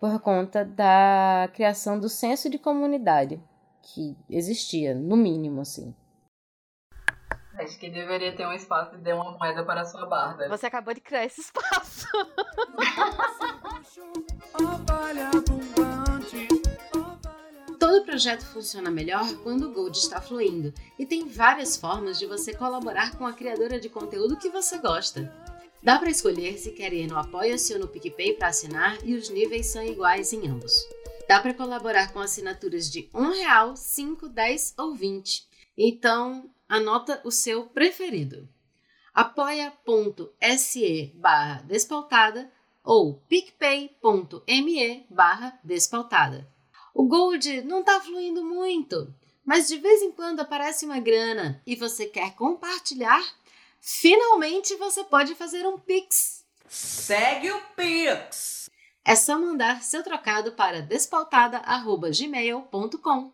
[0.00, 3.40] por conta da criação do senso de comunidade
[3.82, 5.94] que existia, no mínimo, assim.
[7.58, 10.48] Acho que deveria ter um espaço e dê uma moeda para a sua barda.
[10.48, 12.06] Você acabou de criar esse espaço.
[17.78, 22.54] Todo projeto funciona melhor quando o Gold está fluindo, e tem várias formas de você
[22.54, 25.32] colaborar com a criadora de conteúdo que você gosta.
[25.82, 29.28] Dá para escolher se quer ir no Apoia-se ou no PicPay para assinar e os
[29.28, 30.74] níveis são iguais em ambos.
[31.28, 35.46] Dá para colaborar com assinaturas de R$ 1,00, 5, 10 ou 20.
[35.76, 38.48] Então, anota o seu preferido.
[39.12, 42.50] apoia.se barra despautada
[42.82, 46.55] ou picpay.me barra despautada.
[46.98, 51.76] O Gold não está fluindo muito, mas de vez em quando aparece uma grana e
[51.76, 53.22] você quer compartilhar,
[53.78, 56.42] finalmente você pode fazer um Pix.
[56.66, 58.70] Segue o Pix!
[59.04, 63.32] É só mandar seu trocado para despautada.gmail.com.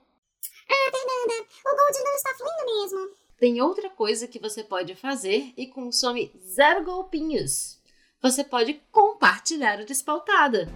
[0.68, 3.10] Ah, Fernanda, o Gold não está fluindo mesmo.
[3.38, 7.78] Tem outra coisa que você pode fazer e consome zero golpinhos.
[8.20, 10.68] Você pode compartilhar o Despautada.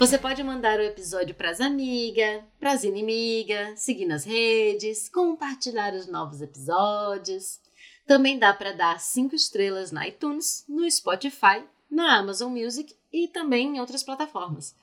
[0.00, 5.92] Você pode mandar o episódio para as amigas, para as inimigas, seguir nas redes, compartilhar
[5.92, 7.60] os novos episódios.
[8.06, 13.76] Também dá para dar 5 estrelas na iTunes, no Spotify, na Amazon Music e também
[13.76, 14.74] em outras plataformas.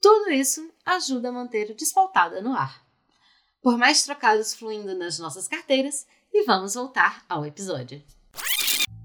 [0.00, 2.80] Tudo isso ajuda a manter o Despautada no ar.
[3.60, 8.00] Por mais trocados fluindo nas nossas carteiras, e vamos voltar ao episódio.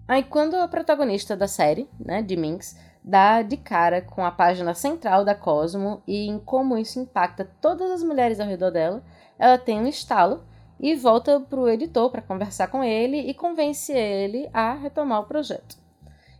[0.08, 2.76] Aí quando a protagonista da série, né, de Minx,
[3.08, 7.92] dá de cara com a página central da Cosmo e em como isso impacta todas
[7.92, 9.04] as mulheres ao redor dela,
[9.38, 10.44] ela tem um estalo
[10.80, 15.78] e volta pro editor para conversar com ele e convence ele a retomar o projeto.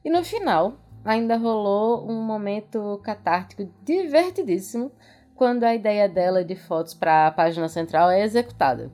[0.04, 4.92] E no final, ainda rolou um momento catártico divertidíssimo
[5.36, 8.92] quando a ideia dela de fotos para a página central é executada.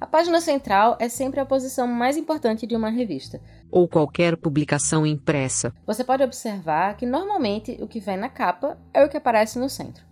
[0.00, 3.40] A página central é sempre a posição mais importante de uma revista.
[3.70, 5.72] Ou qualquer publicação impressa.
[5.86, 9.68] Você pode observar que normalmente o que vem na capa é o que aparece no
[9.68, 10.04] centro.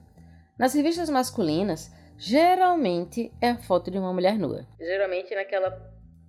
[0.58, 4.66] Nas revistas masculinas, geralmente é a foto de uma mulher nua.
[4.78, 5.70] Geralmente naquela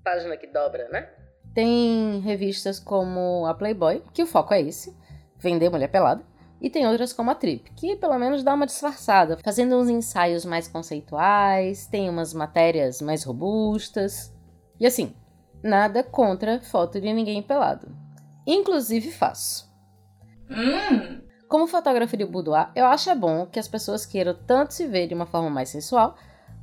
[0.04, 1.08] página que dobra, né?
[1.54, 4.96] Tem revistas como a Playboy, que o foco é esse,
[5.38, 6.24] vender mulher pelada.
[6.64, 10.46] E tem outras como a Trip, que pelo menos dá uma disfarçada, fazendo uns ensaios
[10.46, 14.34] mais conceituais, tem umas matérias mais robustas.
[14.80, 15.14] E assim,
[15.62, 17.94] nada contra foto de ninguém pelado.
[18.48, 19.70] Inclusive faço.
[20.50, 21.22] Hum.
[21.50, 25.08] Como fotógrafo de boudoir, eu acho é bom que as pessoas queiram tanto se ver
[25.08, 26.16] de uma forma mais sensual,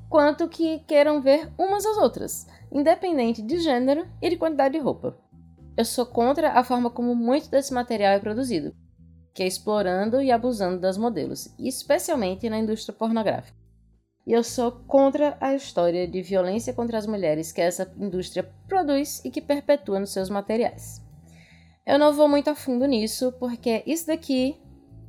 [0.08, 5.18] quanto que queiram ver umas às outras, independente de gênero e de quantidade de roupa.
[5.76, 8.74] Eu sou contra a forma como muito desse material é produzido,
[9.32, 13.58] que é explorando e abusando das modelos, especialmente na indústria pornográfica.
[14.26, 19.24] E eu sou contra a história de violência contra as mulheres que essa indústria produz
[19.24, 21.02] e que perpetua nos seus materiais.
[21.86, 24.60] Eu não vou muito a fundo nisso, porque isso daqui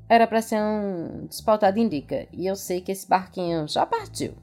[0.07, 4.33] era para ser um despautado indica, e eu sei que esse barquinho já partiu.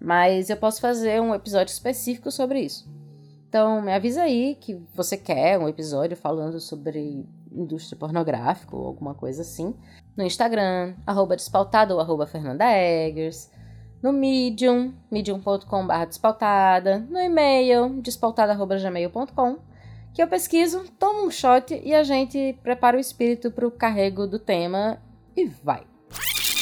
[0.00, 2.88] Mas eu posso fazer um episódio específico sobre isso.
[3.48, 9.14] Então, me avisa aí que você quer um episódio falando sobre indústria pornográfica ou alguma
[9.14, 9.74] coisa assim.
[10.16, 13.50] No Instagram, arroba despautado ou arroba Fernanda Eggers.
[14.02, 16.98] No Medium, medium.com.br despautada.
[17.10, 19.58] No e-mail, despautada.gmail.com.
[20.14, 24.26] Que eu pesquiso, tomo um shot e a gente prepara o espírito para o carrego
[24.26, 24.98] do tema
[25.36, 25.84] e vai.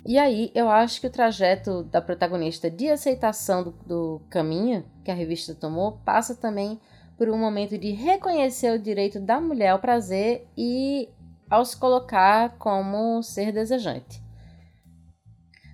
[0.05, 5.11] E aí, eu acho que o trajeto da protagonista de aceitação do, do caminho que
[5.11, 6.79] a revista tomou passa também
[7.17, 11.09] por um momento de reconhecer o direito da mulher ao prazer e
[11.49, 14.23] ao se colocar como ser desejante.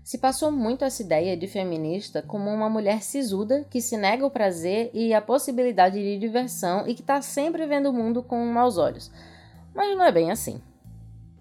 [0.05, 4.31] Se passou muito essa ideia de feminista como uma mulher sisuda que se nega o
[4.31, 8.79] prazer e a possibilidade de diversão e que está sempre vendo o mundo com maus
[8.79, 9.11] olhos.
[9.75, 10.61] Mas não é bem assim.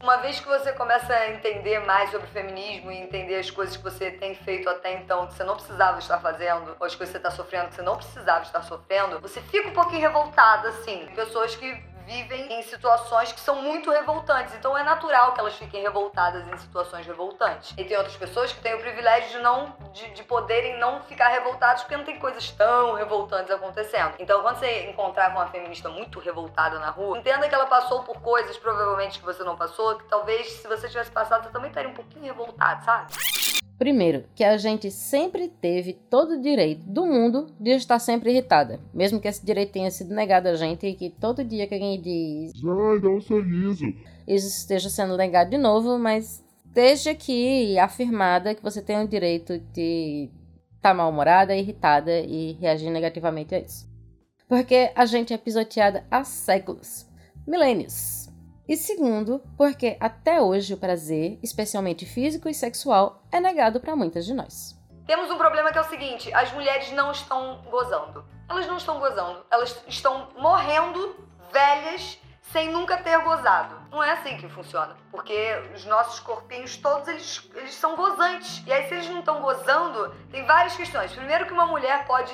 [0.02, 3.78] Uma vez que você começa a entender mais sobre o feminismo e entender as coisas
[3.78, 7.00] que você tem feito até então que você não precisava estar fazendo, ou as coisas
[7.00, 10.70] que você está sofrendo que você não precisava estar sofrendo, você fica um pouquinho revoltada,
[10.70, 11.08] assim.
[11.16, 14.54] Pessoas que vivem em situações que são muito revoltantes.
[14.56, 17.74] Então é natural que elas fiquem revoltadas em situações revoltantes.
[17.78, 21.30] E tem outras pessoas que têm o privilégio de não de, de poderem não ficar
[21.30, 24.14] revoltadas porque não tem coisas tão revoltantes acontecendo.
[24.20, 28.04] Então quando você encontrar com uma feminista muito revoltada na rua, entenda que ela passou
[28.04, 31.70] por coisas provavelmente que você não passou, que talvez se você tivesse passado você também
[31.70, 33.14] estaria um pouquinho revoltado, sabe?
[33.82, 38.80] Primeiro, que a gente sempre teve todo o direito do mundo de estar sempre irritada,
[38.94, 42.00] mesmo que esse direito tenha sido negado a gente e que todo dia que alguém
[42.00, 43.84] diz Ai, dá um sorriso.
[44.28, 49.58] Isso esteja sendo negado de novo, mas esteja aqui afirmada que você tem o direito
[49.74, 50.30] de
[50.76, 53.90] estar tá mal-humorada, irritada e reagir negativamente a isso.
[54.48, 57.08] porque a gente é pisoteada há séculos,
[57.48, 58.31] milênios.
[58.68, 64.26] E segundo, porque até hoje o prazer, especialmente físico e sexual, é negado para muitas
[64.26, 64.80] de nós.
[65.06, 68.24] Temos um problema que é o seguinte: as mulheres não estão gozando.
[68.48, 69.44] Elas não estão gozando.
[69.50, 71.16] Elas estão morrendo
[71.52, 72.18] velhas
[72.52, 73.76] sem nunca ter gozado.
[73.90, 75.34] Não é assim que funciona, porque
[75.74, 78.64] os nossos corpinhos todos eles, eles são gozantes.
[78.66, 81.12] E aí se eles não estão gozando, tem várias questões.
[81.12, 82.34] Primeiro que uma mulher pode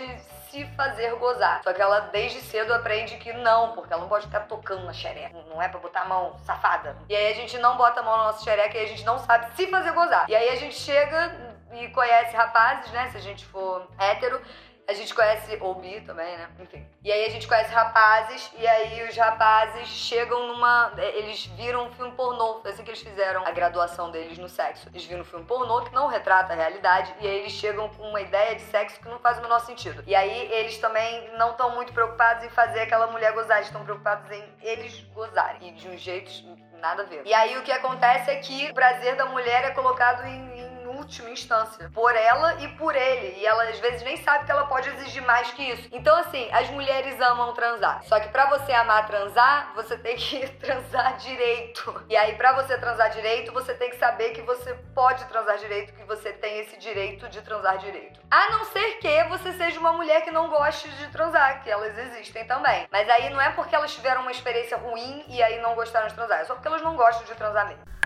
[0.50, 1.62] se fazer gozar.
[1.64, 4.94] Só que ela desde cedo aprende que não, porque ela não pode ficar tocando na
[4.94, 5.38] xereca.
[5.50, 6.96] Não é pra botar a mão safada.
[7.10, 9.20] E aí a gente não bota a mão na nossa xereca e a gente não
[9.20, 10.26] sabe se fazer gozar.
[10.30, 13.10] E aí a gente chega e conhece rapazes, né?
[13.12, 14.42] Se a gente for hétero,
[14.88, 16.50] a gente conhece, ou bi também, né?
[16.60, 16.88] Enfim.
[17.04, 20.94] E aí a gente conhece rapazes, e aí os rapazes chegam numa.
[20.98, 22.62] Eles viram um filme pornô.
[22.62, 24.88] Foi assim que eles fizeram a graduação deles no sexo.
[24.88, 28.04] Eles viram um filme pornô que não retrata a realidade, e aí eles chegam com
[28.04, 30.02] uma ideia de sexo que não faz o menor sentido.
[30.08, 34.32] E aí eles também não estão muito preocupados em fazer aquela mulher gozar, estão preocupados
[34.32, 35.68] em eles gozarem.
[35.68, 36.32] E de um jeito
[36.80, 37.24] nada a ver.
[37.26, 40.77] E aí o que acontece é que o prazer da mulher é colocado em, em
[40.98, 43.40] última instância por ela e por ele.
[43.40, 45.88] E ela às vezes nem sabe que ela pode exigir mais que isso.
[45.92, 48.04] Então, assim, as mulheres amam transar.
[48.04, 52.06] Só que para você amar transar, você tem que transar direito.
[52.10, 55.94] E aí, para você transar direito, você tem que saber que você pode transar direito,
[55.94, 58.20] que você tem esse direito de transar direito.
[58.30, 61.98] A não ser que você seja uma mulher que não goste de transar, que elas
[61.98, 62.88] existem também.
[62.92, 66.14] Mas aí não é porque elas tiveram uma experiência ruim e aí não gostaram de
[66.14, 67.97] transar, é só porque elas não gostam de transar mesmo.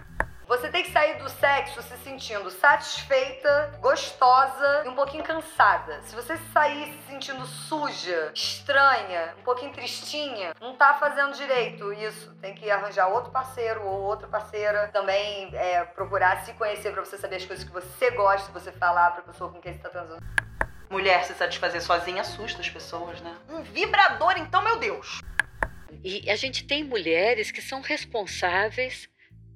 [0.52, 6.02] Você tem que sair do sexo se sentindo satisfeita, gostosa e um pouquinho cansada.
[6.02, 12.36] Se você sair se sentindo suja, estranha, um pouquinho tristinha, não tá fazendo direito isso.
[12.42, 14.90] Tem que arranjar outro parceiro ou outra parceira.
[14.90, 19.12] Também é, procurar se conhecer para você saber as coisas que você gosta, você falar
[19.12, 20.22] pra pessoa com quem você tá transando.
[20.90, 23.34] Mulher se satisfazer sozinha assusta as pessoas, né?
[23.48, 25.22] Um vibrador, então, meu Deus!
[26.04, 29.11] E a gente tem mulheres que são responsáveis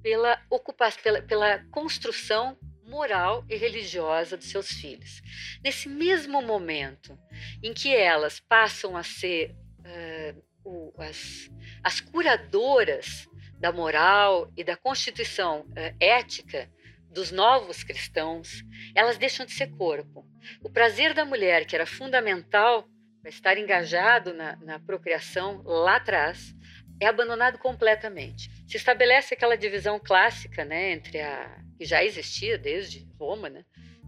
[0.06, 5.20] pela ocupação, pela, pela construção moral e religiosa dos seus filhos.
[5.64, 7.18] Nesse mesmo momento
[7.60, 9.50] em que elas passam a ser
[9.80, 11.50] uh, o, as,
[11.82, 13.28] as curadoras
[13.58, 16.70] da moral e da constituição uh, ética
[17.10, 18.62] dos novos cristãos,
[18.94, 20.24] elas deixam de ser corpo.
[20.62, 22.88] O prazer da mulher, que era fundamental
[23.20, 26.54] para estar engajado na, na procriação lá atrás,
[27.00, 28.55] é abandonado completamente.
[28.66, 33.64] Se estabelece aquela divisão clássica, né, entre a que já existia desde Roma, né,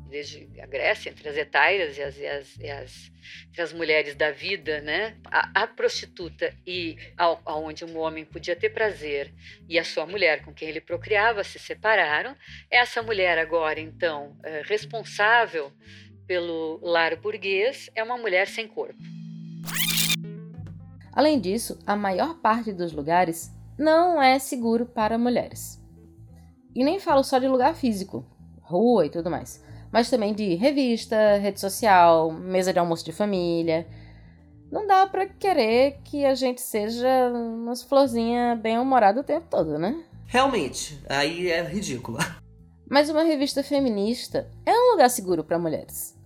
[0.08, 3.12] desde a Grécia, entre as etairas e as, e as, e as,
[3.58, 5.18] as mulheres da vida, né?
[5.26, 6.96] A, a prostituta e
[7.44, 9.32] aonde um homem podia ter prazer
[9.68, 12.34] e a sua mulher com quem ele procriava se separaram.
[12.70, 15.70] Essa mulher agora, então, é responsável
[16.26, 18.98] pelo lar burguês, é uma mulher sem corpo.
[21.12, 25.80] Além disso, a maior parte dos lugares não é seguro para mulheres.
[26.74, 28.24] E nem falo só de lugar físico,
[28.60, 33.86] rua e tudo mais, mas também de revista, rede social, mesa de almoço de família.
[34.70, 40.04] Não dá para querer que a gente seja umas florzinhas bem-humoradas o tempo todo, né?
[40.26, 42.18] Realmente, aí é ridículo.
[42.90, 46.18] Mas uma revista feminista é um lugar seguro para mulheres.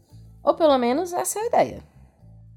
[0.42, 1.91] Ou pelo menos essa é a ideia.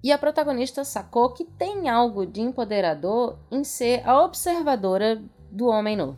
[0.05, 5.97] E a protagonista sacou que tem algo de empoderador em ser a observadora do homem
[5.97, 6.15] nu,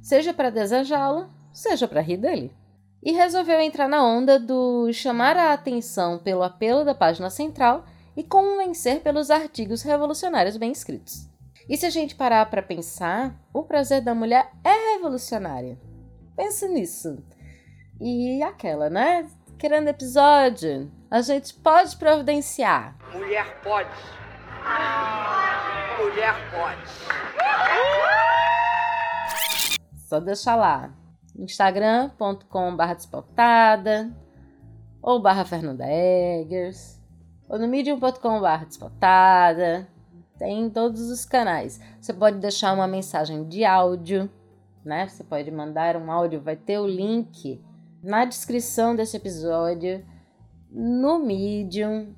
[0.00, 2.56] seja para desejá-lo, seja para rir dele.
[3.02, 7.84] E resolveu entrar na onda do chamar a atenção pelo apelo da página central
[8.16, 11.28] e convencer pelos artigos revolucionários bem escritos.
[11.68, 15.78] E se a gente parar para pensar, o prazer da mulher é revolucionário.
[16.34, 17.22] Pense nisso.
[18.00, 19.28] E aquela, né?
[19.58, 22.96] Querendo episódio, a gente pode providenciar.
[23.12, 23.90] Mulher pode.
[25.98, 26.80] Mulher pode.
[30.06, 30.94] Só deixar lá.
[31.36, 34.16] instagram.com barra despotada
[35.02, 37.02] ou barra Fernanda Eggers
[37.48, 39.88] ou no medium.com barra despotada.
[40.38, 41.80] Tem em todos os canais.
[42.00, 44.30] Você pode deixar uma mensagem de áudio,
[44.84, 45.08] né?
[45.08, 47.60] Você pode mandar um áudio, vai ter o link
[48.02, 50.04] na descrição desse episódio
[50.70, 52.14] no Medium.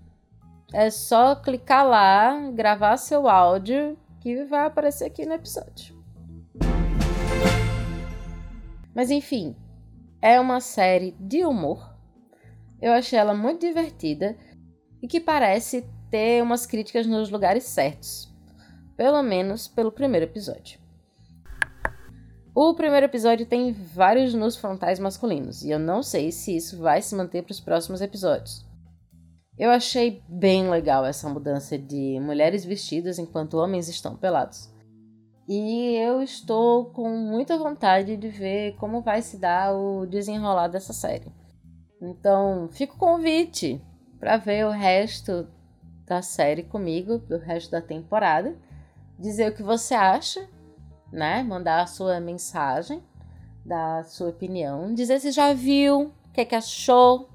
[0.72, 5.98] É só clicar lá, gravar seu áudio que vai aparecer aqui no episódio.
[8.94, 9.56] Mas enfim,
[10.20, 11.94] é uma série de humor.
[12.80, 14.36] Eu achei ela muito divertida
[15.02, 18.32] e que parece ter umas críticas nos lugares certos.
[18.96, 20.79] Pelo menos pelo primeiro episódio.
[22.54, 27.00] O primeiro episódio tem vários nus frontais masculinos, e eu não sei se isso vai
[27.00, 28.66] se manter para os próximos episódios.
[29.56, 34.68] Eu achei bem legal essa mudança de mulheres vestidas enquanto homens estão pelados.
[35.48, 40.92] E eu estou com muita vontade de ver como vai se dar o desenrolar dessa
[40.92, 41.32] série.
[42.00, 43.80] Então, fica o convite
[44.18, 45.46] para ver o resto
[46.06, 48.56] da série comigo, o resto da temporada.
[49.18, 50.48] Dizer o que você acha,
[51.12, 51.42] né?
[51.42, 53.02] Mandar a sua mensagem,
[53.64, 57.28] dar a sua opinião, dizer se já viu, o que, que achou,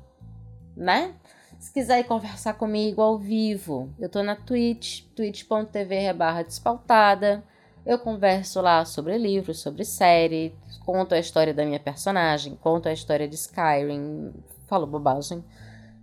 [0.76, 1.14] né?
[1.60, 7.44] Se quiser conversar comigo ao vivo, eu tô na Twitch, twitch.tv barra despautada.
[7.86, 10.56] Eu converso lá sobre livros, sobre série,
[10.86, 14.34] conto a história da minha personagem, conto a história de Skyrim,
[14.68, 15.44] falo bobagem.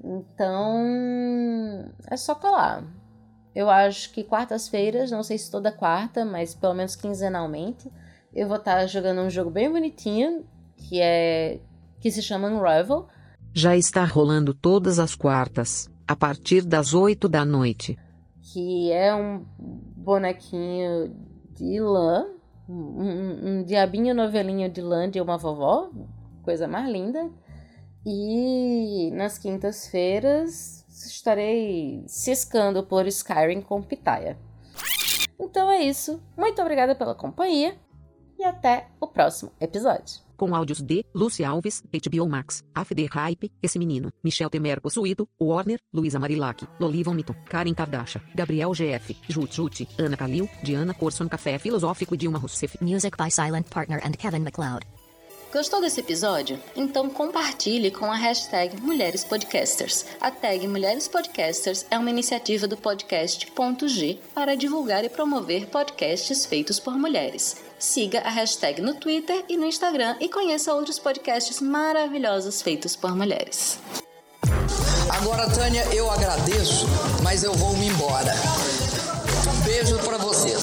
[0.02, 2.84] Então, é só colar.
[3.54, 7.90] Eu acho que quartas-feiras, não sei se toda quarta, mas pelo menos quinzenalmente,
[8.34, 10.44] eu vou estar jogando um jogo bem bonitinho,
[10.76, 11.60] que é
[12.00, 13.06] que se chama Unravel.
[13.52, 17.98] Já está rolando todas as quartas, a partir das 8 da noite.
[18.40, 21.14] Que é um bonequinho
[21.54, 22.26] de lã,
[22.68, 25.90] um, um, um diabinho novelinho de lã de uma vovó,
[26.42, 27.30] coisa mais linda.
[28.04, 34.38] E nas quintas-feiras estarei ciscando por Skyrim com Pitaya.
[35.38, 36.22] Então é isso.
[36.36, 37.76] Muito obrigada pela companhia
[38.38, 40.20] e até o próximo episódio.
[40.36, 45.78] Com áudios de Lucy Alves, HBO Max, AFD Hype, Esse Menino, Michel Temer Possuído, Warner,
[45.92, 51.58] Luísa Marilac, Lolivon Mito, Karen Kardashian, Gabriel GF, Jut Jut, Ana Kalil, Diana Corson Café
[51.58, 52.76] Filosófico e Dilma Rousseff.
[52.82, 55.01] Music by Silent Partner and Kevin MacLeod.
[55.52, 56.58] Gostou desse episódio?
[56.74, 60.06] Então compartilhe com a hashtag Mulheres Podcasters.
[60.18, 65.66] A tag Mulheres Podcasters é uma iniciativa do podcast Ponto G para divulgar e promover
[65.66, 67.62] podcasts feitos por mulheres.
[67.78, 73.14] Siga a hashtag no Twitter e no Instagram e conheça outros podcasts maravilhosos feitos por
[73.14, 73.78] mulheres.
[75.10, 76.86] Agora, Tânia, eu agradeço,
[77.22, 78.32] mas eu vou me embora.
[79.66, 80.62] Beijo para vocês.